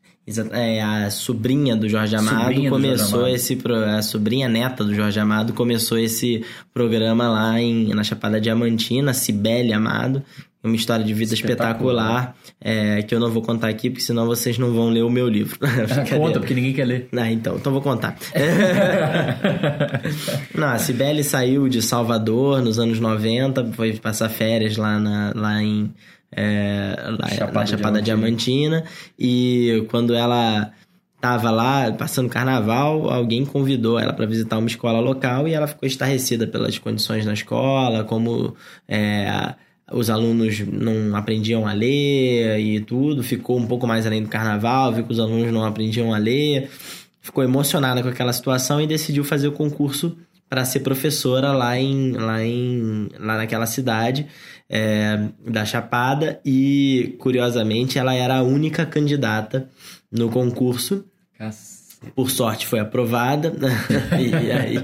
[0.52, 3.36] É, a sobrinha do Jorge Amado sobrinha começou Amado.
[3.36, 3.58] esse
[3.98, 9.74] a sobrinha neta do Jorge Amado começou esse programa lá em, na Chapada Diamantina, Cibele
[9.74, 10.24] Amado,
[10.64, 14.28] uma história de vida espetacular, espetacular é, que eu não vou contar aqui, porque senão
[14.28, 15.58] vocês não vão ler o meu livro.
[16.16, 17.10] Conta, porque ninguém quer ler.
[17.18, 18.16] Ah, então, então vou contar.
[20.54, 25.64] não, a Cibele saiu de Salvador nos anos 90, foi passar férias lá, na, lá
[25.64, 25.92] em
[26.32, 28.82] é, lá, Chapada na Chapada Diamantina.
[28.82, 28.84] Diamantina.
[29.20, 30.72] E quando ela
[31.20, 35.88] tava lá passando carnaval, alguém convidou ela para visitar uma escola local e ela ficou
[35.88, 38.56] estarrecida pelas condições na escola, como
[38.88, 39.54] é,
[39.92, 44.92] os alunos não aprendiam a ler e tudo, ficou um pouco mais além do carnaval,
[44.92, 46.70] viu que os alunos não aprendiam a ler,
[47.22, 50.18] ficou emocionada com aquela situação e decidiu fazer o concurso
[50.50, 54.28] para ser professora lá em lá em lá naquela cidade
[54.74, 59.70] é, da Chapada e, curiosamente, ela era a única candidata
[60.10, 61.04] no concurso.
[62.16, 63.54] Por sorte foi aprovada.
[64.18, 64.78] e aí,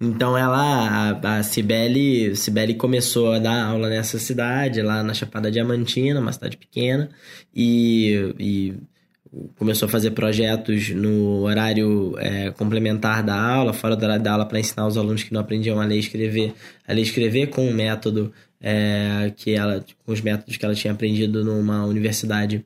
[0.00, 5.48] então ela, a, a Cibele, Cibele começou a dar aula nessa cidade, lá na Chapada
[5.48, 7.08] Diamantina, uma cidade pequena,
[7.54, 8.74] e, e
[9.56, 14.44] começou a fazer projetos no horário é, complementar da aula, fora do horário da aula,
[14.44, 16.52] para ensinar os alunos que não aprendiam a ler e escrever,
[16.86, 20.74] a ler e escrever com um método é, que ela, com os métodos que ela
[20.74, 22.64] tinha aprendido numa universidade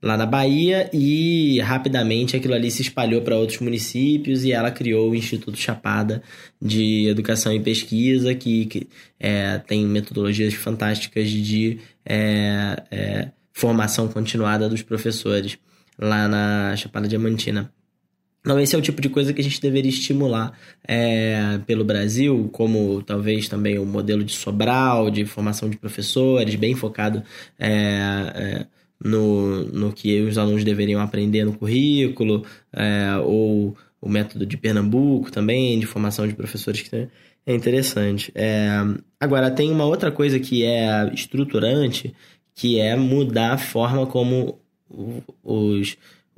[0.00, 5.10] lá na Bahia e rapidamente aquilo ali se espalhou para outros municípios e ela criou
[5.10, 6.22] o Instituto Chapada
[6.60, 14.68] de Educação e Pesquisa que, que é, tem metodologias fantásticas de é, é formação continuada
[14.68, 15.58] dos professores
[15.98, 17.72] lá na Chapada Diamantina.
[18.44, 20.52] Então, esse é o tipo de coisa que a gente deveria estimular
[20.86, 26.74] é, pelo Brasil, como talvez também o modelo de Sobral, de formação de professores, bem
[26.74, 27.22] focado
[27.58, 27.70] é,
[28.34, 28.66] é,
[29.02, 35.32] no, no que os alunos deveriam aprender no currículo, é, ou o método de Pernambuco
[35.32, 37.08] também, de formação de professores, que
[37.46, 38.30] é interessante.
[38.34, 38.68] É,
[39.18, 42.14] agora, tem uma outra coisa que é estruturante,
[42.54, 44.58] que é mudar a forma como
[45.42, 45.96] os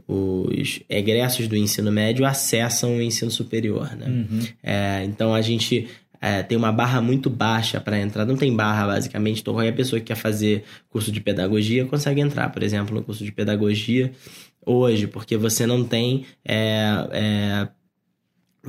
[0.09, 4.07] os egressos do ensino médio acessam o ensino superior, né?
[4.07, 4.40] Uhum.
[4.62, 5.88] É, então a gente
[6.21, 8.25] é, tem uma barra muito baixa para entrar.
[8.25, 9.40] Não tem barra, basicamente.
[9.40, 13.25] Então, qualquer pessoa que quer fazer curso de pedagogia consegue entrar, por exemplo, no curso
[13.25, 14.12] de pedagogia
[14.64, 17.69] hoje, porque você não tem é,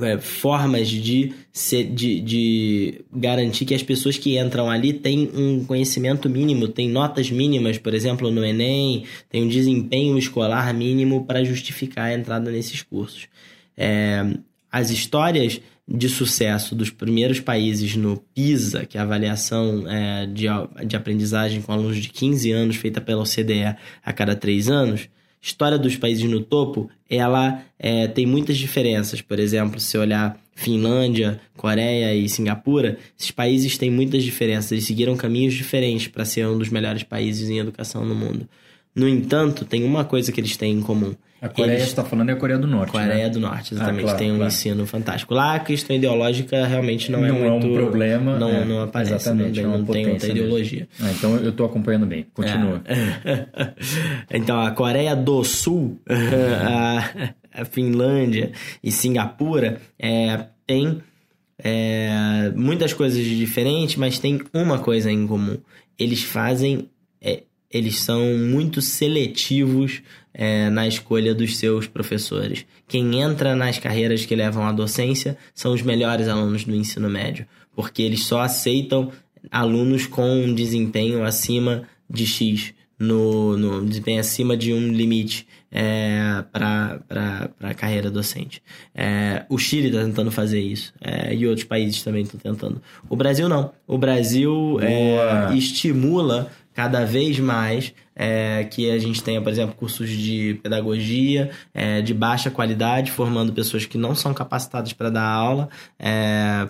[0.00, 5.64] é, formas de, ser, de, de garantir que as pessoas que entram ali têm um
[5.64, 11.44] conhecimento mínimo, têm notas mínimas, por exemplo, no Enem, tem um desempenho escolar mínimo para
[11.44, 13.26] justificar a entrada nesses cursos.
[13.76, 14.24] É,
[14.70, 20.46] as histórias de sucesso dos primeiros países no PISA, que é a avaliação é, de,
[20.86, 25.08] de aprendizagem com alunos de 15 anos feita pela OCDE a cada três anos,
[25.40, 29.20] história dos países no topo, ela é, tem muitas diferenças.
[29.20, 34.72] Por exemplo, se olhar Finlândia, Coreia e Singapura, esses países têm muitas diferenças.
[34.72, 38.48] Eles seguiram caminhos diferentes para ser um dos melhores países em educação no mundo.
[38.94, 41.14] No entanto, tem uma coisa que eles têm em comum.
[41.40, 41.84] A Coreia eles...
[41.88, 42.92] está falando é a Coreia do Norte.
[42.92, 43.28] Coreia né?
[43.30, 44.00] do Norte, exatamente.
[44.00, 44.48] Ah, claro, tem um claro.
[44.48, 45.34] ensino fantástico.
[45.34, 47.74] Lá a questão ideológica realmente não, Não é é um muito.
[47.74, 49.14] problema, Não, é, não aparece.
[49.14, 50.46] exatamente, não, é não tem outra potência mesmo.
[50.46, 50.88] ideologia.
[51.00, 52.26] Ah, então eu estou acompanhando bem.
[52.34, 52.82] Continua.
[52.84, 53.68] É.
[54.36, 61.00] então, a Coreia do Sul, a, a Finlândia e Singapura é, tem
[61.62, 65.58] é, muitas coisas diferentes, mas tem uma coisa em comum.
[65.98, 66.88] Eles fazem.
[67.70, 70.02] Eles são muito seletivos
[70.32, 72.64] é, na escolha dos seus professores.
[72.86, 77.46] Quem entra nas carreiras que levam à docência são os melhores alunos do ensino médio,
[77.74, 79.12] porque eles só aceitam
[79.50, 86.42] alunos com um desempenho acima de X, no, no desempenho acima de um limite é,
[86.50, 87.00] para
[87.60, 88.62] a carreira docente.
[88.94, 92.80] É, o Chile está tentando fazer isso é, e outros países também estão tentando.
[93.08, 93.72] O Brasil não.
[93.86, 100.10] O Brasil é, estimula cada vez mais é, que a gente tenha, por exemplo, cursos
[100.10, 105.68] de pedagogia é, de baixa qualidade, formando pessoas que não são capacitadas para dar aula,
[105.98, 106.68] é,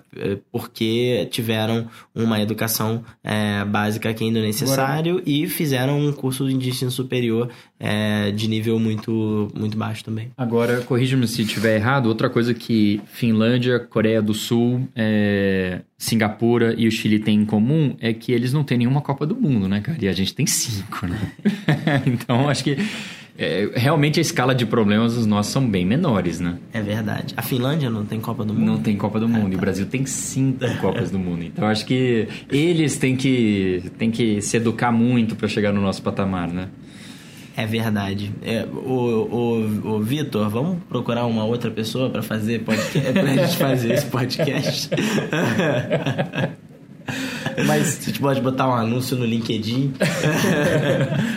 [0.53, 6.69] porque tiveram uma educação é, básica que ainda é necessário e fizeram um curso de
[6.69, 7.49] ensino superior
[7.81, 10.31] é, de nível muito, muito baixo também.
[10.37, 16.87] Agora, corrija-me se estiver errado, outra coisa que Finlândia, Coreia do Sul, é, Singapura e
[16.87, 19.81] o Chile têm em comum é que eles não têm nenhuma Copa do Mundo, né,
[19.81, 19.99] cara?
[20.01, 21.33] E a gente tem cinco, né?
[22.07, 22.77] então, acho que
[23.39, 26.59] é, realmente a escala de problemas dos nossos são bem menores, né?
[26.73, 27.35] É verdade.
[27.37, 28.67] A Finlândia não tem Copa do Mundo?
[28.67, 29.53] Não tem Copa do Mundo.
[29.53, 31.45] E o Brasil tem cinco Copas do Mundo.
[31.45, 36.03] Então, acho que eles têm que, têm que se educar muito para chegar no nosso
[36.03, 36.69] patamar, né?
[37.57, 38.33] É verdade.
[38.43, 39.29] É, o
[39.85, 44.07] o, o Vitor, vamos procurar uma outra pessoa para fazer podcast, pra gente fazer esse
[44.07, 44.91] podcast.
[47.67, 49.95] Mas a gente pode botar um anúncio no LinkedIn.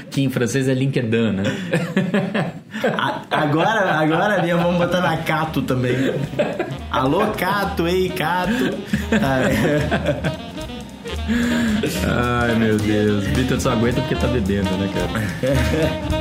[0.10, 1.43] que em francês é LinkedIn, né?
[2.97, 6.13] A- agora, agora mesmo vamos botar na Cato também.
[6.91, 8.71] Alô, Cato, ei, Cato.
[9.13, 9.41] Ah,
[12.47, 13.25] Ai, meu Deus.
[13.27, 16.20] Vitor só aguenta porque tá bebendo, né, cara?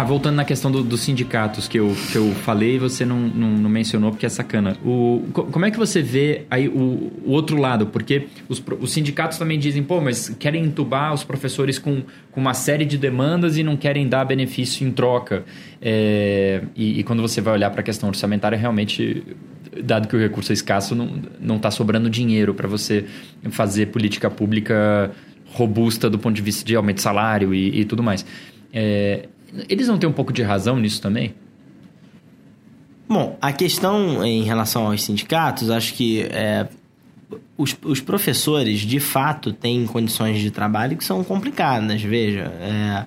[0.00, 3.48] Ah, voltando na questão do- dos sindicatos que eu, que eu falei, você não, não,
[3.50, 4.76] não mencionou porque é sacana.
[4.84, 7.86] O, co- como é que você vê aí o, o outro lado?
[7.88, 12.54] Porque os, os sindicatos também dizem, pô, mas querem entubar os professores com, com uma
[12.54, 15.44] série de demandas e não querem dar benefício em troca.
[15.82, 19.24] É, e, e quando você vai olhar para a questão orçamentária, realmente,
[19.82, 23.04] dado que o recurso é escasso, não, não está sobrando dinheiro para você
[23.50, 25.10] fazer política pública
[25.46, 28.24] robusta do ponto de vista de aumento de salário e, e tudo mais.
[28.72, 29.26] É,
[29.68, 31.34] eles não têm um pouco de razão nisso também?
[33.08, 36.68] Bom, a questão em relação aos sindicatos, acho que é,
[37.56, 42.02] os, os professores, de fato, têm condições de trabalho que são complicadas.
[42.02, 43.06] Veja, é,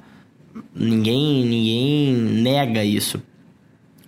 [0.73, 3.21] ninguém, ninguém nega isso.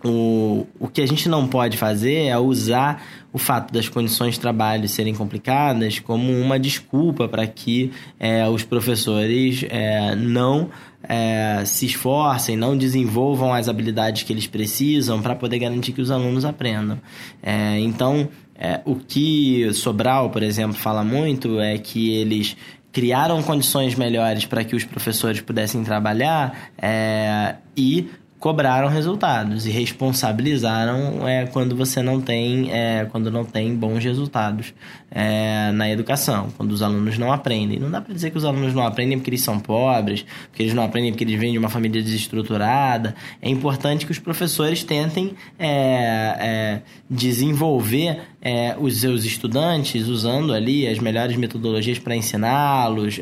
[0.03, 4.39] O, o que a gente não pode fazer é usar o fato das condições de
[4.39, 10.69] trabalho serem complicadas como uma desculpa para que é, os professores é, não
[11.07, 16.11] é, se esforcem, não desenvolvam as habilidades que eles precisam para poder garantir que os
[16.11, 16.99] alunos aprendam.
[17.41, 22.55] É, então, é, o que Sobral, por exemplo, fala muito é que eles
[22.91, 28.07] criaram condições melhores para que os professores pudessem trabalhar é, e
[28.43, 34.73] cobraram resultados e responsabilizaram é, quando você não tem é, quando não tem bons resultados
[35.09, 37.79] é, na educação quando os alunos não aprendem.
[37.79, 40.73] Não dá para dizer que os alunos não aprendem porque eles são pobres porque eles
[40.73, 43.15] não aprendem porque eles vêm de uma família desestruturada.
[43.41, 50.85] É importante que os professores tentem é, é, desenvolver é, os seus estudantes usando ali
[50.85, 53.21] as melhores metodologias para ensiná-los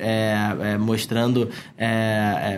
[0.80, 1.48] mostrando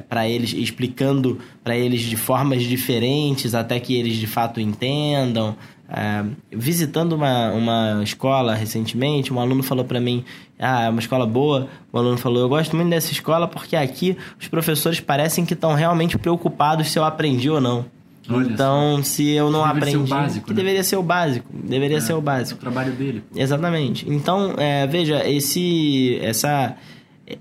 [0.08, 5.56] para eles explicando para eles de forma formas diferentes até que eles de fato entendam.
[5.90, 10.24] É, visitando uma, uma escola recentemente, um aluno falou para mim:
[10.58, 11.68] Ah, é uma escola boa.
[11.92, 15.74] O aluno falou: Eu gosto muito dessa escola porque aqui os professores parecem que estão
[15.74, 17.86] realmente preocupados se eu aprendi ou não.
[18.30, 19.04] Olha então, só.
[19.04, 20.56] se eu não aprendi, básico, que né?
[20.56, 22.58] deveria ser o básico, deveria é, ser o básico.
[22.58, 23.22] O trabalho dele.
[23.36, 24.10] Exatamente.
[24.10, 26.74] Então, é, veja, esse, essa,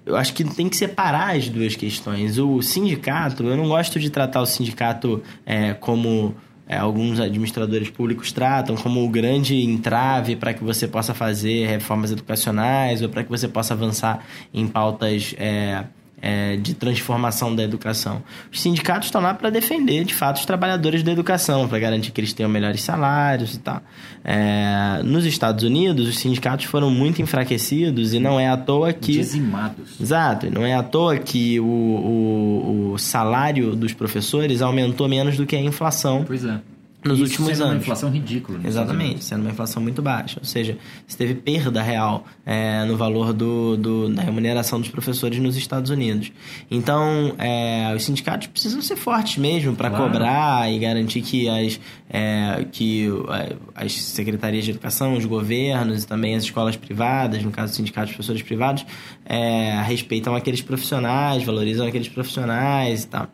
[0.06, 2.38] eu acho que tem que separar as duas questões.
[2.38, 6.34] O sindicato, eu não gosto de tratar o sindicato é, como
[6.68, 12.12] é, alguns administradores públicos tratam como o grande entrave para que você possa fazer reformas
[12.12, 14.24] educacionais ou para que você possa avançar
[14.54, 15.84] em pautas é,
[16.22, 18.22] é, de transformação da educação.
[18.50, 22.20] Os sindicatos estão lá para defender, de fato, os trabalhadores da educação, para garantir que
[22.20, 23.82] eles tenham melhores salários e tal.
[24.24, 29.14] É, nos Estados Unidos, os sindicatos foram muito enfraquecidos e não é à toa que.
[29.14, 30.00] Dizimados.
[30.00, 35.44] Exato, não é à toa que o, o, o salário dos professores aumentou menos do
[35.44, 36.22] que a inflação.
[36.24, 36.60] Pois é
[37.04, 37.74] nos Isso últimos sendo anos.
[37.74, 38.60] uma inflação ridícula.
[38.64, 40.38] Exatamente, sendo uma inflação muito baixa.
[40.40, 45.38] Ou seja, você teve perda real é, no valor do, do, da remuneração dos professores
[45.38, 46.30] nos Estados Unidos.
[46.70, 50.04] Então, é, os sindicatos precisam ser fortes mesmo para claro.
[50.04, 56.06] cobrar e garantir que as, é, que é, as secretarias de educação, os governos e
[56.06, 58.86] também as escolas privadas, no caso dos sindicatos de professores privados,
[59.24, 63.28] é, respeitam aqueles profissionais, valorizam aqueles profissionais e tal.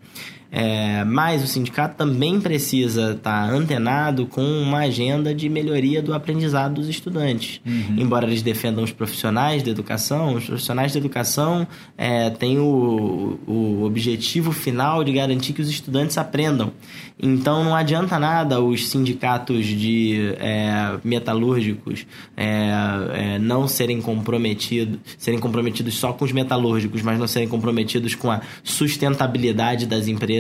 [0.51, 6.15] É, mas o sindicato também precisa estar tá antenado com uma agenda de melhoria do
[6.15, 7.61] aprendizado dos estudantes.
[7.67, 7.97] Uhum.
[7.99, 11.67] Embora eles defendam os profissionais da educação, os profissionais da educação
[11.99, 16.73] é, têm o, o objetivo final de garantir que os estudantes aprendam.
[17.21, 22.71] Então não adianta nada os sindicatos de é, metalúrgicos é,
[23.13, 28.31] é, não serem comprometidos, serem comprometidos só com os metalúrgicos, mas não serem comprometidos com
[28.31, 30.38] a sustentabilidade das empresas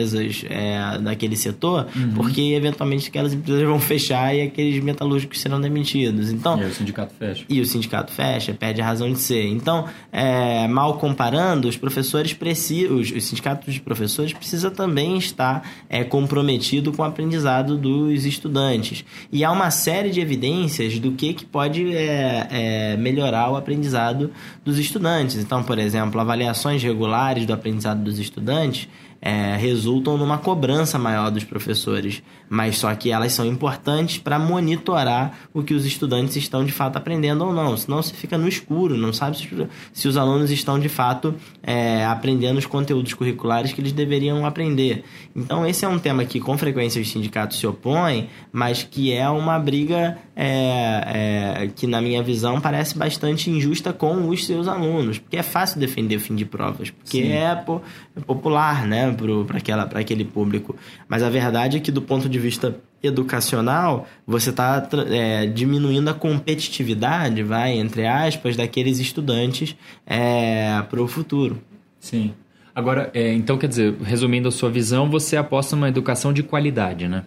[0.49, 2.13] é, daquele setor, uhum.
[2.15, 6.31] porque eventualmente aquelas empresas vão fechar e aqueles metalúrgicos serão demitidos.
[6.31, 7.45] Então, e o sindicato fecha.
[7.49, 9.47] E o sindicato fecha, perde a razão de ser.
[9.47, 15.69] Então, é, mal comparando, os professores precisam, os, os sindicatos de professores precisam também estar
[15.89, 19.05] é, comprometido com o aprendizado dos estudantes.
[19.33, 24.31] E há uma série de evidências do que, que pode é, é, melhorar o aprendizado
[24.65, 25.37] dos estudantes.
[25.37, 28.89] Então, por exemplo, avaliações regulares do aprendizado dos estudantes
[29.21, 35.39] é, resultam numa cobrança maior dos professores, mas só que elas são importantes para monitorar
[35.53, 37.77] o que os estudantes estão de fato aprendendo ou não.
[37.77, 39.49] Senão você fica no escuro, não sabe se,
[39.93, 45.05] se os alunos estão de fato é, aprendendo os conteúdos curriculares que eles deveriam aprender.
[45.35, 49.29] Então, esse é um tema que com frequência os sindicatos se opõem, mas que é
[49.29, 55.19] uma briga é, é, que, na minha visão, parece bastante injusta com os seus alunos,
[55.19, 59.08] porque é fácil defender o fim de provas, porque é, é popular, né?
[59.15, 60.77] Para aquele público.
[61.09, 66.15] Mas a verdade é que, do ponto de vista educacional, você está é, diminuindo a
[66.15, 71.63] competitividade, vai, entre aspas, daqueles estudantes é, para o futuro.
[72.01, 72.33] Sim.
[72.75, 77.09] Agora, é, então, quer dizer, resumindo a sua visão, você aposta numa educação de qualidade,
[77.09, 77.25] né?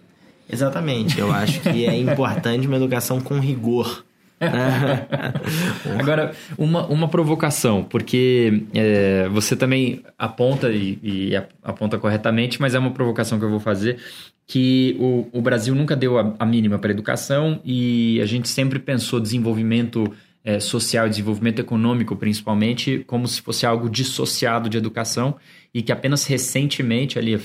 [0.50, 1.18] Exatamente.
[1.18, 4.04] Eu acho que é importante uma educação com rigor.
[5.98, 11.32] Agora, uma, uma provocação, porque é, você também aponta e, e,
[11.62, 13.98] aponta corretamente, mas é uma provocação que eu vou fazer,
[14.46, 18.48] que o, o Brasil nunca deu a, a mínima para a educação e a gente
[18.48, 20.12] sempre pensou desenvolvimento
[20.44, 25.36] é, social desenvolvimento econômico, principalmente, como se fosse algo dissociado de educação
[25.72, 27.38] e que apenas recentemente, ali,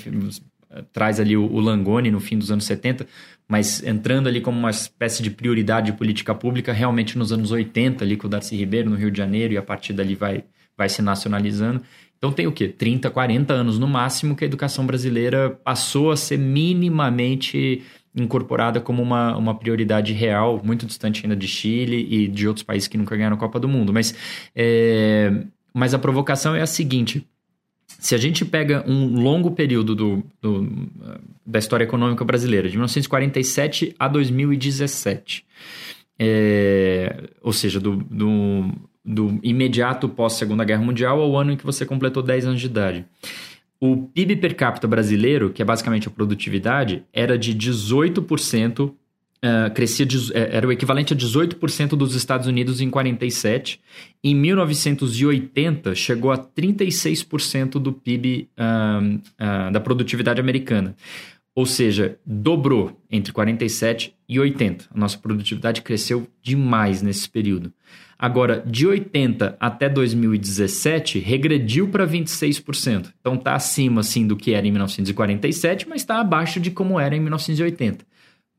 [0.92, 3.08] traz ali o, o Langoni no fim dos anos 70,
[3.48, 8.04] mas entrando ali como uma espécie de prioridade de política pública realmente nos anos 80,
[8.04, 10.44] ali com o Darcy Ribeiro no Rio de Janeiro, e a partir dali vai,
[10.78, 11.82] vai se nacionalizando.
[12.18, 12.68] Então tem o quê?
[12.68, 17.84] 30, 40 anos no máximo que a educação brasileira passou a ser minimamente
[18.16, 22.88] incorporada como uma, uma prioridade real, muito distante ainda de Chile e de outros países
[22.88, 23.94] que nunca ganharam a Copa do Mundo.
[23.94, 24.16] Mas,
[24.56, 25.32] é,
[25.74, 27.26] mas a provocação é a seguinte:
[28.00, 30.68] se a gente pega um longo período do, do,
[31.46, 35.46] da história econômica brasileira, de 1947 a 2017,
[36.20, 38.72] é, ou seja, do, do,
[39.04, 43.06] do imediato pós-Segunda Guerra Mundial ao ano em que você completou 10 anos de idade.
[43.80, 48.92] O PIB per capita brasileiro, que é basicamente a produtividade, era de 18%
[49.38, 53.80] Uh, crescia é, era o equivalente a 18% dos Estados Unidos em 47.
[54.24, 60.96] Em 1980, chegou a 36% do PIB uh, uh, da produtividade americana.
[61.54, 64.86] Ou seja, dobrou entre 47 e 80.
[64.94, 67.74] A nossa produtividade cresceu demais nesse período.
[68.20, 73.14] Agora, de 80 até 2017, regrediu para 26%.
[73.20, 77.16] Então está acima assim do que era em 1947, mas está abaixo de como era
[77.16, 78.06] em 1980.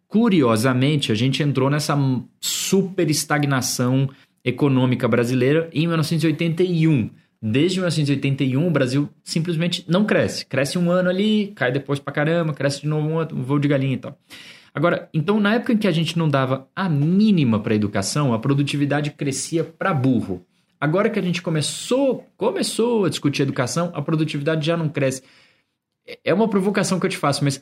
[0.09, 1.97] Curiosamente, a gente entrou nessa
[2.41, 4.09] super estagnação
[4.45, 10.45] econômica brasileira em 1981 Desde 1981, o Brasil simplesmente não cresce.
[10.45, 13.61] Cresce um ano ali, cai depois pra caramba, cresce de novo um outro, um voo
[13.61, 14.19] de galinha e tal.
[14.75, 18.39] Agora, então, na época em que a gente não dava a mínima para educação, a
[18.41, 20.45] produtividade crescia para burro.
[20.81, 25.23] Agora que a gente começou, começou a discutir educação, a produtividade já não cresce.
[26.25, 27.61] É uma provocação que eu te faço, mas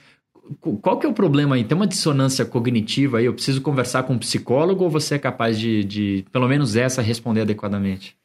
[0.80, 1.64] qual que é o problema aí?
[1.64, 3.24] Tem uma dissonância cognitiva aí?
[3.24, 7.02] Eu preciso conversar com um psicólogo ou você é capaz de, de pelo menos essa,
[7.02, 8.16] responder adequadamente?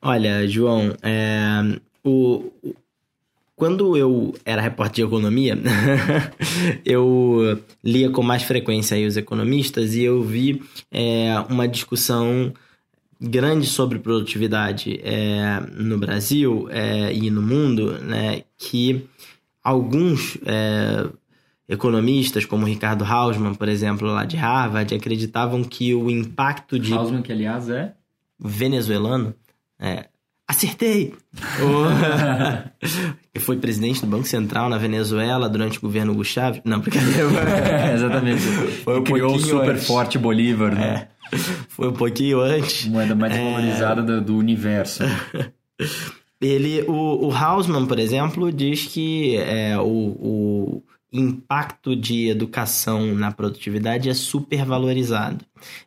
[0.00, 2.50] Olha, João, é, o,
[3.54, 5.56] quando eu era repórter de economia,
[6.84, 10.60] eu lia com mais frequência os economistas e eu vi
[10.90, 12.52] é, uma discussão
[13.20, 19.06] grande sobre produtividade é, no Brasil é, e no mundo, né, que
[19.62, 21.08] alguns é,
[21.68, 26.92] economistas, como Ricardo Hausmann, por exemplo, lá de Harvard, acreditavam que o impacto de...
[26.92, 27.94] Hausmann, que aliás é...
[28.38, 29.34] Venezuelano.
[29.78, 30.08] É,
[30.46, 31.14] acertei!
[33.34, 36.60] e foi presidente do Banco Central na Venezuela durante o governo Hugo Chávez.
[36.64, 37.28] Não, brincadeira.
[37.90, 38.42] é, exatamente.
[38.84, 39.86] Foi um criou o super antes.
[39.86, 41.08] forte Bolívar, né?
[41.32, 41.36] É,
[41.68, 42.86] foi um pouquinho antes.
[42.86, 45.02] Moeda mais valorizada do, do, universo.
[46.42, 50.82] Ele, o, o Hausmann, por exemplo, diz que é, o, o
[51.12, 55.44] impacto de educação na produtividade é super valorizado.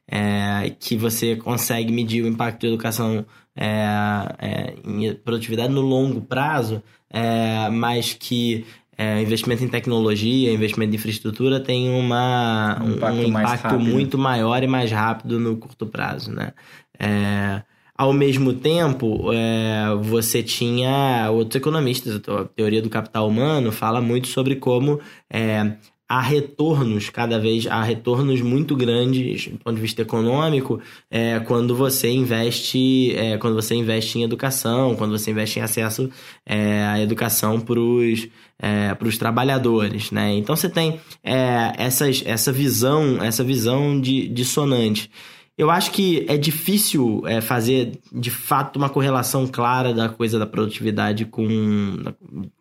[0.08, 3.26] É, que você consegue medir o impacto de educação
[3.56, 8.66] é, é, em produtividade no longo prazo, é, mas que
[8.98, 14.64] é, investimento em tecnologia, investimento em infraestrutura tem uma, um impacto, um impacto muito maior
[14.64, 16.32] e mais rápido no curto prazo.
[16.32, 16.54] Né?
[17.00, 17.62] É,
[17.98, 24.28] ao mesmo tempo, é, você tinha outros economistas, a teoria do capital humano fala muito
[24.28, 25.78] sobre como é,
[26.08, 30.80] há retornos cada vez há retornos muito grandes do ponto de vista econômico
[31.10, 36.10] é, quando você investe é, quando você investe em educação quando você investe em acesso
[36.46, 38.28] é, à educação para os
[38.60, 40.36] é, para os trabalhadores né?
[40.36, 45.10] Então você tem é, essas, essa visão essa visão de dissonante
[45.58, 50.46] eu acho que é difícil é, fazer, de fato, uma correlação clara da coisa da
[50.46, 52.04] produtividade com,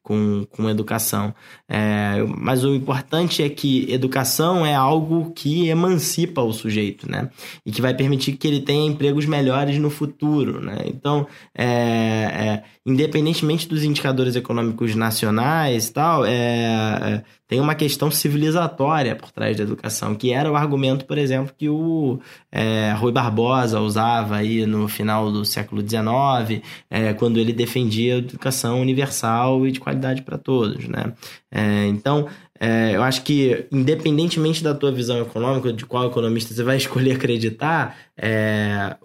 [0.05, 1.35] com, com educação.
[1.67, 7.31] É, mas o importante é que educação é algo que emancipa o sujeito, né?
[7.65, 10.83] E que vai permitir que ele tenha empregos melhores no futuro, né?
[10.85, 11.27] Então,
[11.57, 19.17] é, é, independentemente dos indicadores econômicos nacionais e tal, é, é, tem uma questão civilizatória
[19.17, 22.19] por trás da educação, que era o argumento, por exemplo, que o
[22.53, 28.19] é, Rui Barbosa usava aí no final do século XIX, é, quando ele defendia a
[28.19, 31.13] educação universal e de qualidade para todos, né?
[31.51, 32.29] É, então,
[32.59, 37.13] é, eu acho que, independentemente da tua visão econômica, de qual economista você vai escolher
[37.13, 38.97] acreditar, é,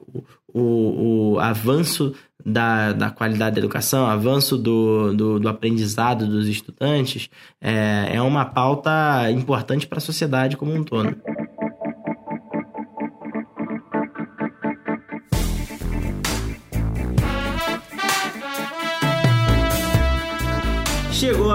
[0.53, 2.13] o, o avanço
[2.45, 7.29] da, da qualidade da educação, avanço do, do, do aprendizado dos estudantes,
[7.61, 11.15] é, é uma pauta importante para a sociedade como um todo.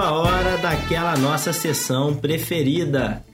[0.05, 3.25] A hora daquela nossa sessão preferida,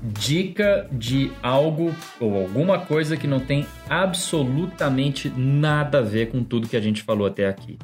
[0.00, 6.68] dica de algo ou alguma coisa que não tem absolutamente nada a ver com tudo
[6.68, 7.76] que a gente falou até aqui.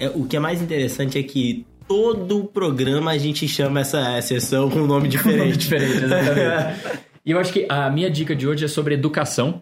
[0.00, 4.20] É, o que é mais interessante é que todo o programa a gente chama essa
[4.22, 5.36] sessão com um nome diferente.
[5.36, 6.98] um nome diferente, exatamente.
[7.24, 9.60] E eu acho que a minha dica de hoje é sobre educação.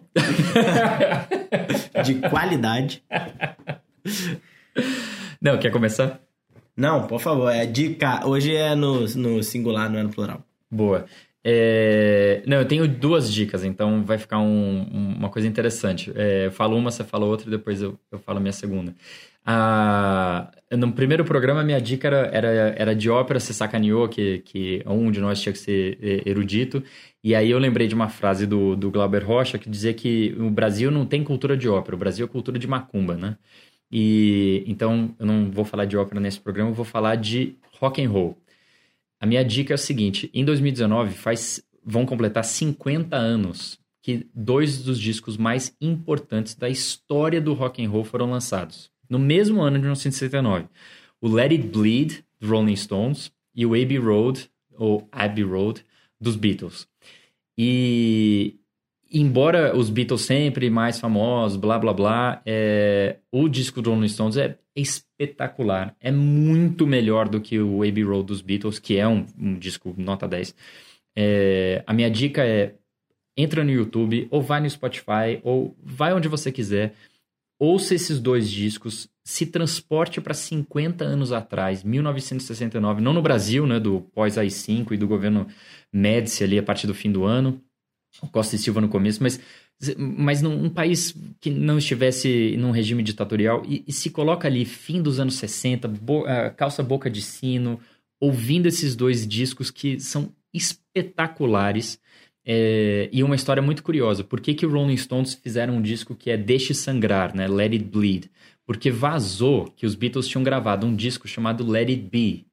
[2.05, 3.03] de qualidade.
[5.41, 6.21] Não, quer começar?
[6.77, 8.25] Não, por favor, é dica.
[8.27, 10.43] Hoje é no, no singular, não é no plural.
[10.69, 11.05] Boa.
[11.43, 12.43] É...
[12.45, 14.83] Não, eu tenho duas dicas, então vai ficar um,
[15.17, 16.11] uma coisa interessante.
[16.15, 18.93] É, eu falo uma, você fala outra, e depois eu, eu falo a minha segunda.
[19.49, 24.83] Ah, no primeiro programa, minha dica era, era, era de ópera, você sacaneou que, que
[24.85, 26.83] um de nós tinha que ser é, erudito.
[27.23, 30.49] E aí eu lembrei de uma frase do, do Glauber Rocha que dizia que o
[30.49, 33.37] Brasil não tem cultura de ópera, o Brasil é cultura de macumba, né?
[33.91, 38.03] E então eu não vou falar de ópera nesse programa, eu vou falar de rock
[38.03, 38.37] and roll.
[39.19, 44.83] A minha dica é o seguinte: em 2019 faz, vão completar 50 anos que dois
[44.83, 48.89] dos discos mais importantes da história do rock and roll foram lançados.
[49.09, 50.67] No mesmo ano de 1969,
[51.19, 55.83] o Let It Bleed, do Rolling Stones, e o Abbey Road, ou Abbey Road,
[56.21, 56.87] dos Beatles.
[57.57, 58.55] E
[59.11, 64.37] embora os Beatles sempre mais famosos, blá blá blá, é, o disco do Rolling Stones
[64.37, 65.95] é espetacular.
[65.99, 69.93] É muito melhor do que o Abbey Road dos Beatles, que é um, um disco
[69.97, 70.55] nota 10.
[71.15, 72.75] É, a minha dica é
[73.37, 76.95] entra no YouTube, ou vai no Spotify, ou vai onde você quiser,
[77.59, 83.79] ouça esses dois discos, se transporte para 50 anos atrás, 1969, não no Brasil, né,
[83.79, 85.47] do pós-AI-5 e do governo
[85.93, 87.61] Médici ali a partir do fim do ano,
[88.25, 89.39] Costa e Silva no começo, mas,
[89.97, 94.65] mas num um país que não estivesse num regime ditatorial e, e se coloca ali
[94.65, 97.79] fim dos anos 60, bo, uh, calça boca de sino,
[98.19, 101.99] ouvindo esses dois discos que são espetaculares,
[102.49, 104.23] é, e uma história muito curiosa.
[104.23, 107.45] Por que, que o Rolling Stones fizeram um disco que é Deixe Sangrar, né?
[107.45, 108.31] Let It Bleed?
[108.65, 112.45] Porque vazou que os Beatles tinham gravado um disco chamado Let It Be,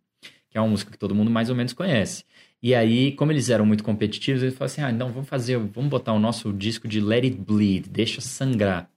[0.51, 2.25] que é uma música que todo mundo mais ou menos conhece.
[2.65, 5.91] E aí, como eles eram muito competitivos, eles falaram assim: ah, não, vamos fazer, vamos
[5.91, 8.89] botar o nosso disco de Let It Bleed, Deixa Sangrar.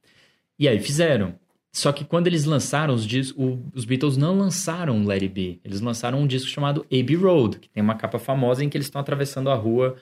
[0.57, 1.37] E aí fizeram.
[1.73, 5.59] Só que quando eles lançaram os discos, os Beatles não lançaram Let It Be.
[5.65, 8.87] Eles lançaram um disco chamado Abbey Road, que tem uma capa famosa em que eles
[8.87, 9.97] estão atravessando a rua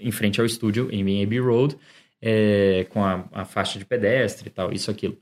[0.00, 1.76] em frente ao estúdio, em Abbey Road,
[2.20, 5.16] é, com a, a, faixa de pedestre e tal, isso, aquilo.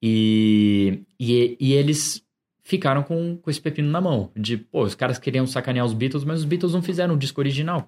[0.00, 2.22] E, e, e, eles
[2.72, 6.24] ficaram com, com esse pepino na mão, de, pô, os caras queriam sacanear os Beatles,
[6.24, 7.86] mas os Beatles não fizeram o disco original,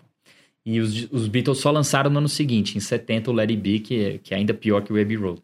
[0.66, 4.18] E os, os Beatles só lançaram no ano seguinte, em 70, o It Be, que,
[4.18, 5.40] que é ainda pior que o Abbey Road.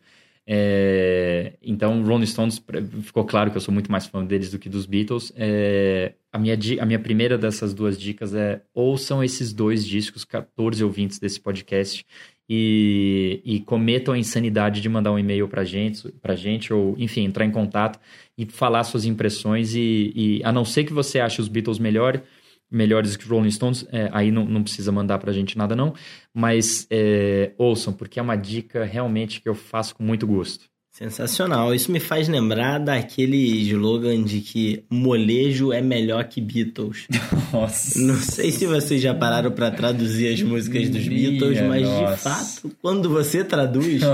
[0.46, 2.62] É, então, Rolling Stones,
[3.02, 5.32] ficou claro que eu sou muito mais fã deles do que dos Beatles.
[5.36, 10.84] É, a, minha, a minha primeira dessas duas dicas é ouçam esses dois discos, 14
[10.84, 12.04] ouvintes desse podcast,
[12.52, 17.22] e, e cometam a insanidade de mandar um e-mail pra gente, pra gente, ou enfim,
[17.22, 18.00] entrar em contato
[18.36, 19.72] e falar suas impressões.
[19.76, 22.20] E, e a não ser que você ache os Beatles melhor,
[22.68, 25.94] melhores que Rolling Stones, é, aí não, não precisa mandar pra gente nada não,
[26.34, 30.69] mas é, ouçam, porque é uma dica realmente que eu faço com muito gosto.
[31.02, 31.74] Sensacional.
[31.74, 37.06] Isso me faz lembrar daquele slogan de que molejo é melhor que Beatles.
[37.50, 37.98] Nossa.
[37.98, 42.12] Não sei se vocês já pararam para traduzir as músicas dos Minha Beatles, mas nossa.
[42.12, 44.02] de fato, quando você traduz.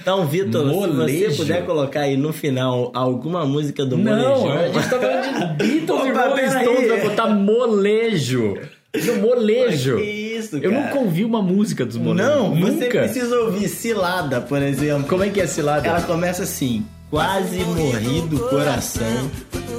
[0.00, 0.68] então, Vitor,
[1.08, 4.48] se você puder colocar aí no final alguma música do Não, molejão.
[4.48, 8.58] Não, a gente tá falando de Beatles e Rolling Stones, vai botar molejo.
[8.94, 9.96] No molejo.
[10.44, 10.64] Isso, cara?
[10.64, 12.30] Eu nunca ouvi uma música dos molejos.
[12.30, 12.72] Não, nunca.
[12.72, 15.08] você precisa ouvir Cilada, por exemplo.
[15.08, 15.86] Como é que é Cilada?
[15.86, 19.30] Ela começa assim: Quase morri do coração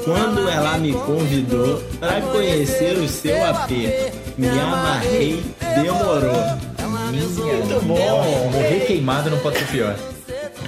[0.05, 3.71] quando ela me convidou para conhecer o seu AP.
[4.37, 5.43] Me amarrei,
[5.81, 6.73] demorou.
[7.11, 8.51] Muito bom.
[8.51, 10.12] Morrer queimado não pode ser pior.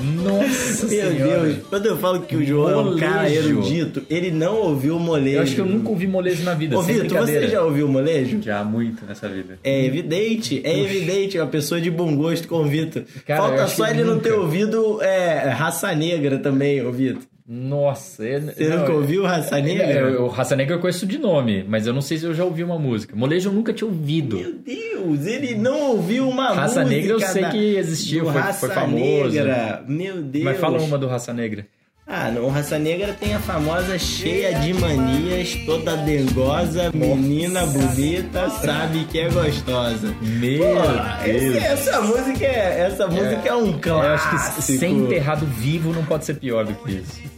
[0.01, 1.41] Nossa Meu senhora.
[1.41, 2.89] Deus, quando eu falo que o João molejo.
[2.89, 5.37] é um cara erudito, ele não ouviu molejo.
[5.37, 6.77] Eu acho que eu nunca ouvi molejo na vida.
[6.77, 8.41] Ô, Vitor, você já ouviu molejo?
[8.41, 9.59] Já, muito nessa vida.
[9.63, 13.03] É evidente, é evidente, é uma pessoa de bom gosto com o Vitor.
[13.25, 14.13] Falta só ele nunca.
[14.13, 17.21] não ter ouvido é, Raça Negra também, ô Vitor.
[17.47, 19.91] Nossa, você não, nunca ouviu Raça Negra?
[19.91, 22.43] Eu, eu, Raça Negra eu conheço de nome, mas eu não sei se eu já
[22.43, 23.15] ouvi uma música.
[23.15, 24.37] Molejo eu nunca tinha ouvido.
[24.37, 26.79] Meu Deus, ele não ouviu uma Raça música.
[26.79, 29.35] Raça Negra eu sei da, que existiu, foi, foi famoso.
[29.35, 29.85] Negra.
[29.87, 30.43] Meu Deus.
[30.43, 31.67] Mas fala uma do Raça Negra.
[32.07, 39.05] Ah, no Raça Negra tem a famosa cheia de manias, toda dengosa, menina bonita, sabe
[39.05, 40.15] que é gostosa.
[40.21, 41.43] Meu Pô, Deus.
[41.43, 44.35] Esse, essa música é, essa música é, é um clássico.
[44.35, 47.35] Eu acho que ser enterrado vivo não pode ser pior do que isso.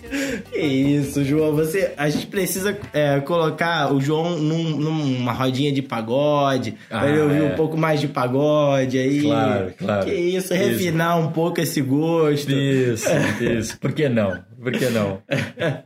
[0.51, 1.53] Que isso, João.
[1.55, 7.09] Você, a gente precisa é, colocar o João num, numa rodinha de pagode, ah, pra
[7.09, 7.53] ele ouvir é.
[7.53, 9.21] um pouco mais de pagode aí.
[9.21, 10.05] Claro, claro.
[10.05, 11.27] Que isso, refinar isso.
[11.27, 12.51] um pouco esse gosto.
[12.51, 13.07] Isso,
[13.41, 13.79] isso.
[13.79, 14.39] Por que não?
[14.61, 15.21] Por que não?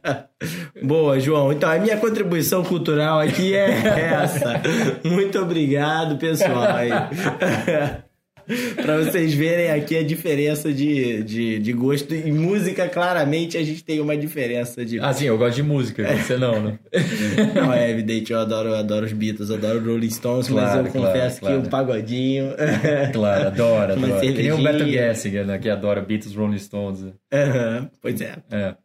[0.82, 1.51] Boa, João.
[1.51, 4.61] Então, a minha contribuição cultural aqui é essa.
[5.03, 6.67] Muito obrigado, pessoal.
[8.82, 12.14] para vocês verem aqui a diferença de, de, de gosto.
[12.14, 14.99] Em música, claramente, a gente tem uma diferença de.
[14.99, 16.80] Ah, sim, eu gosto de música, você não, né?
[17.56, 20.91] não, é evidente, eu adoro, eu adoro os Beatles, adoro Rolling Stones, claro, mas eu
[20.91, 21.56] claro, confesso claro.
[21.56, 22.54] que o um pagodinho.
[23.14, 24.22] claro, adoro, adoro.
[24.22, 25.58] Nem o Beto Gessinger, né?
[25.58, 27.02] Que adora Beatles, Rolling Stones.
[27.02, 28.36] Uhum, pois é.
[28.52, 28.76] É.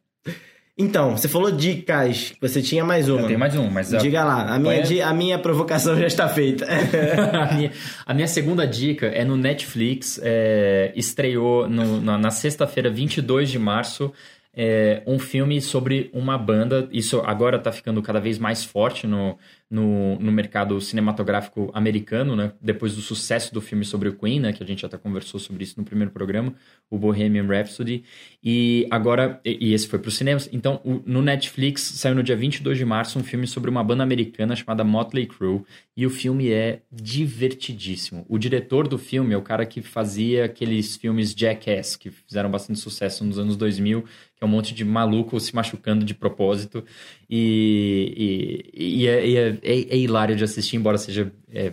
[0.78, 3.22] Então, você falou dicas, você tinha mais uma.
[3.22, 3.88] Eu tenho mais uma, mas...
[3.88, 5.02] Diga lá, a minha, é?
[5.02, 6.66] a minha provocação já está feita.
[6.68, 7.72] a, minha,
[8.04, 13.58] a, minha, segunda dica é no Netflix, é, estreou no, na, na sexta-feira, 22 de
[13.58, 14.12] março,
[14.54, 16.86] é, um filme sobre uma banda.
[16.92, 19.38] Isso agora está ficando cada vez mais forte no,
[19.68, 22.52] no, no mercado cinematográfico americano, né?
[22.60, 24.52] Depois do sucesso do filme sobre o Queen, né?
[24.52, 26.54] Que a gente até conversou sobre isso no primeiro programa,
[26.88, 28.04] o Bohemian Rhapsody.
[28.42, 30.48] E agora, e, e esse foi para os cinemas.
[30.52, 34.04] Então, o, no Netflix saiu no dia 22 de março um filme sobre uma banda
[34.04, 35.62] americana chamada Motley Crue.
[35.96, 38.24] E o filme é divertidíssimo.
[38.28, 42.78] O diretor do filme é o cara que fazia aqueles filmes Jackass, que fizeram bastante
[42.78, 44.04] sucesso nos anos 2000
[44.36, 46.84] que é um monte de maluco se machucando de propósito.
[47.28, 51.72] E, e, e, é, e é, é, é, hilário de assistir, embora seja é,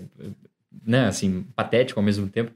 [0.85, 2.51] né, assim, patético ao mesmo tempo.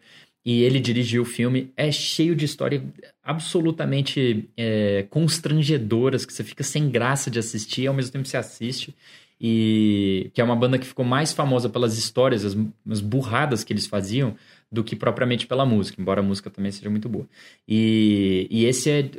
[0.46, 2.82] E ele dirigiu o filme, é cheio de histórias
[3.22, 8.96] absolutamente é, constrangedoras, que você fica sem graça de assistir, ao mesmo tempo você assiste.
[9.40, 12.56] E que é uma banda que ficou mais famosa pelas histórias, as,
[12.90, 14.36] as burradas que eles faziam,
[14.72, 17.28] do que propriamente pela música, embora a música também seja muito boa.
[17.68, 19.10] E, e esse é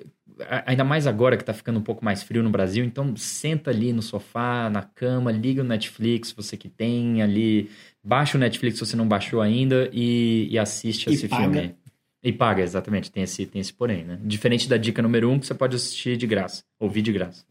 [0.67, 3.93] ainda mais agora que tá ficando um pouco mais frio no Brasil, então senta ali
[3.93, 7.71] no sofá, na cama, liga o Netflix, você que tem ali,
[8.03, 11.43] baixa o Netflix se você não baixou ainda e, e assiste e esse paga.
[11.43, 11.75] filme.
[12.23, 14.19] E paga, exatamente, tem esse, tem esse porém, né?
[14.23, 17.45] Diferente da dica número um, que você pode assistir de graça, ouvir de graça.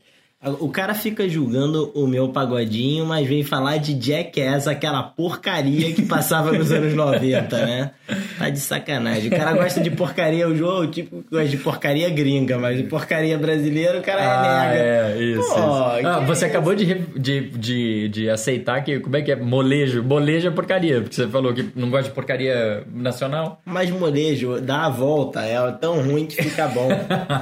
[0.59, 6.03] O cara fica julgando o meu pagodinho, mas vem falar de Jackass, aquela porcaria que
[6.03, 7.91] passava nos anos 90, né?
[8.37, 9.29] Tá de sacanagem.
[9.29, 13.35] O cara gosta de porcaria, o João, tipo, gosta de porcaria gringa, mas de porcaria
[13.35, 14.79] brasileira o cara ah, nega.
[14.79, 15.39] É, isso.
[15.39, 16.07] Pô, isso.
[16.07, 16.85] Ah, você é acabou de,
[17.17, 19.35] de, de, de, aceitar que, como é que é?
[19.35, 20.03] Molejo.
[20.03, 23.59] Molejo é porcaria, porque você falou que não gosta de porcaria nacional.
[23.65, 26.89] Mas molejo, dá a volta, é tão ruim que fica bom.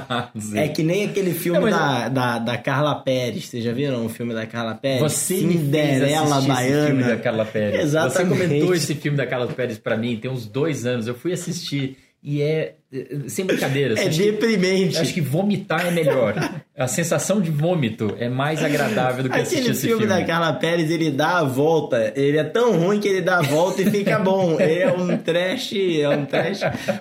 [0.56, 3.46] é que nem aquele filme não, da, da, da Carla Carla Pérez.
[3.46, 5.00] Vocês já viram o filme da Carla Pérez?
[5.00, 6.78] Você Cinderela Baiana.
[6.78, 7.84] Esse filme da Carla Pérez.
[7.84, 8.38] Exatamente.
[8.38, 11.08] Você comentou esse filme da Carla Pérez para mim tem uns dois anos.
[11.08, 12.76] Eu fui assistir e é
[13.28, 14.00] sem brincadeira.
[14.00, 14.94] É deprimente.
[14.94, 16.34] Que, acho que vomitar é melhor.
[16.78, 20.02] A sensação de vômito é mais agradável do que Aquele assistir esse filme.
[20.04, 22.12] filme da Carla Pérez, ele dá a volta.
[22.14, 24.60] Ele é tão ruim que ele dá a volta e fica bom.
[24.60, 26.60] Ele é um trash, é um trash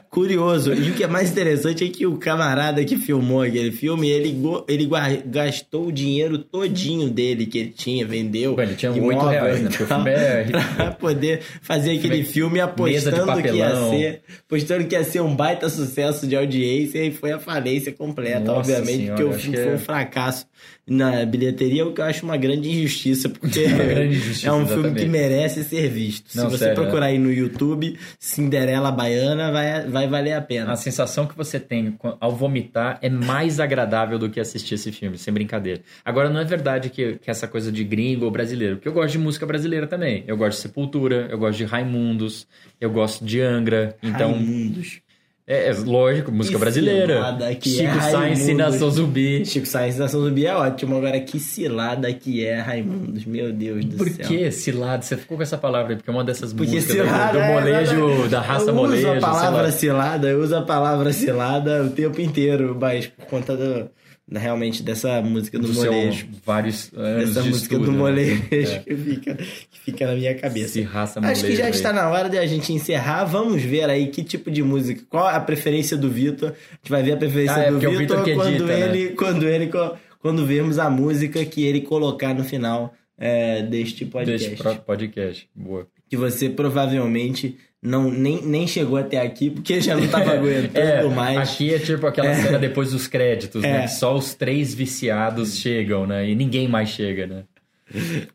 [0.10, 0.74] curioso.
[0.74, 4.42] E o que é mais interessante é que o camarada que filmou aquele filme, ele,
[4.70, 4.90] ele
[5.26, 8.58] gastou o dinheiro todinho dele que ele tinha, vendeu.
[8.58, 9.68] Ele tinha oito reais, né?
[9.68, 10.46] Porque o filme é...
[10.78, 15.68] pra poder fazer aquele filme apostando que ia ser, apostando que ia ser um baita
[15.76, 19.74] sucesso de audiência e foi a falência completa, Nossa obviamente, senhora, porque o filme foi
[19.76, 20.48] um fracasso
[20.88, 24.84] na bilheteria, o que eu acho uma grande injustiça, porque grande injustiça, é um exatamente.
[24.84, 26.36] filme que merece ser visto.
[26.36, 30.72] Não, Se você sério, procurar aí no YouTube, Cinderela Baiana, vai, vai valer a pena.
[30.72, 35.18] A sensação que você tem ao vomitar é mais agradável do que assistir esse filme,
[35.18, 35.82] sem brincadeira.
[36.04, 39.14] Agora, não é verdade que, que essa coisa de gringo ou brasileiro, porque eu gosto
[39.14, 40.24] de música brasileira também.
[40.28, 42.48] Eu gosto de Sepultura, eu gosto de Raimundos,
[42.80, 44.34] eu gosto de Angra, então...
[44.34, 45.05] Raimundos.
[45.48, 47.22] É, é, lógico, música brasileira.
[47.62, 49.46] Que Chico é Sainz e Nação Zumbi.
[49.46, 50.98] Chico Sainz e Nação Zumbi é ótimo.
[50.98, 54.26] Agora, que cilada que é Raimundos, meu Deus do Por céu.
[54.26, 55.04] Por que cilada?
[55.04, 57.46] Você ficou com essa palavra aí, porque é uma dessas porque músicas cilada, do, do
[57.46, 59.08] molejo, é, da raça eu molejo.
[59.08, 63.26] Eu uso a palavra cilada, eu uso a palavra cilada o tempo inteiro, mas por
[63.26, 63.88] conta do
[64.32, 66.28] realmente dessa música do, do molejo.
[66.44, 67.98] vários anos Dessa de música estudo, do né?
[67.98, 68.80] molejo é.
[68.80, 70.66] que, fica, que fica na minha cabeça.
[70.66, 73.26] Esse raça Acho que já está na hora de a gente encerrar.
[73.26, 76.50] Vamos ver aí que tipo de música, qual a preferência do Vitor.
[76.50, 79.16] A gente vai ver a preferência ah, é, do Vitor, quando, edita, ele, né?
[79.16, 79.72] quando ele
[80.20, 84.50] quando vermos a música que ele colocar no final é, deste podcast.
[84.50, 85.50] Deste podcast.
[85.54, 85.88] Boa.
[86.10, 91.04] Que você provavelmente não, nem, nem chegou até aqui porque já não tava aguentando é,
[91.16, 91.38] mais.
[91.54, 92.36] Aqui é tipo aquela É.
[92.36, 93.72] cena depois dos créditos, É.
[93.72, 93.88] né?
[93.88, 96.30] Só os três viciados chegam, né?
[96.30, 97.44] E ninguém mais chega, né?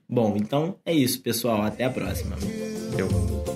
[0.09, 1.62] Bom, então é isso, pessoal.
[1.62, 2.36] Até a próxima.
[2.96, 3.49] Deu.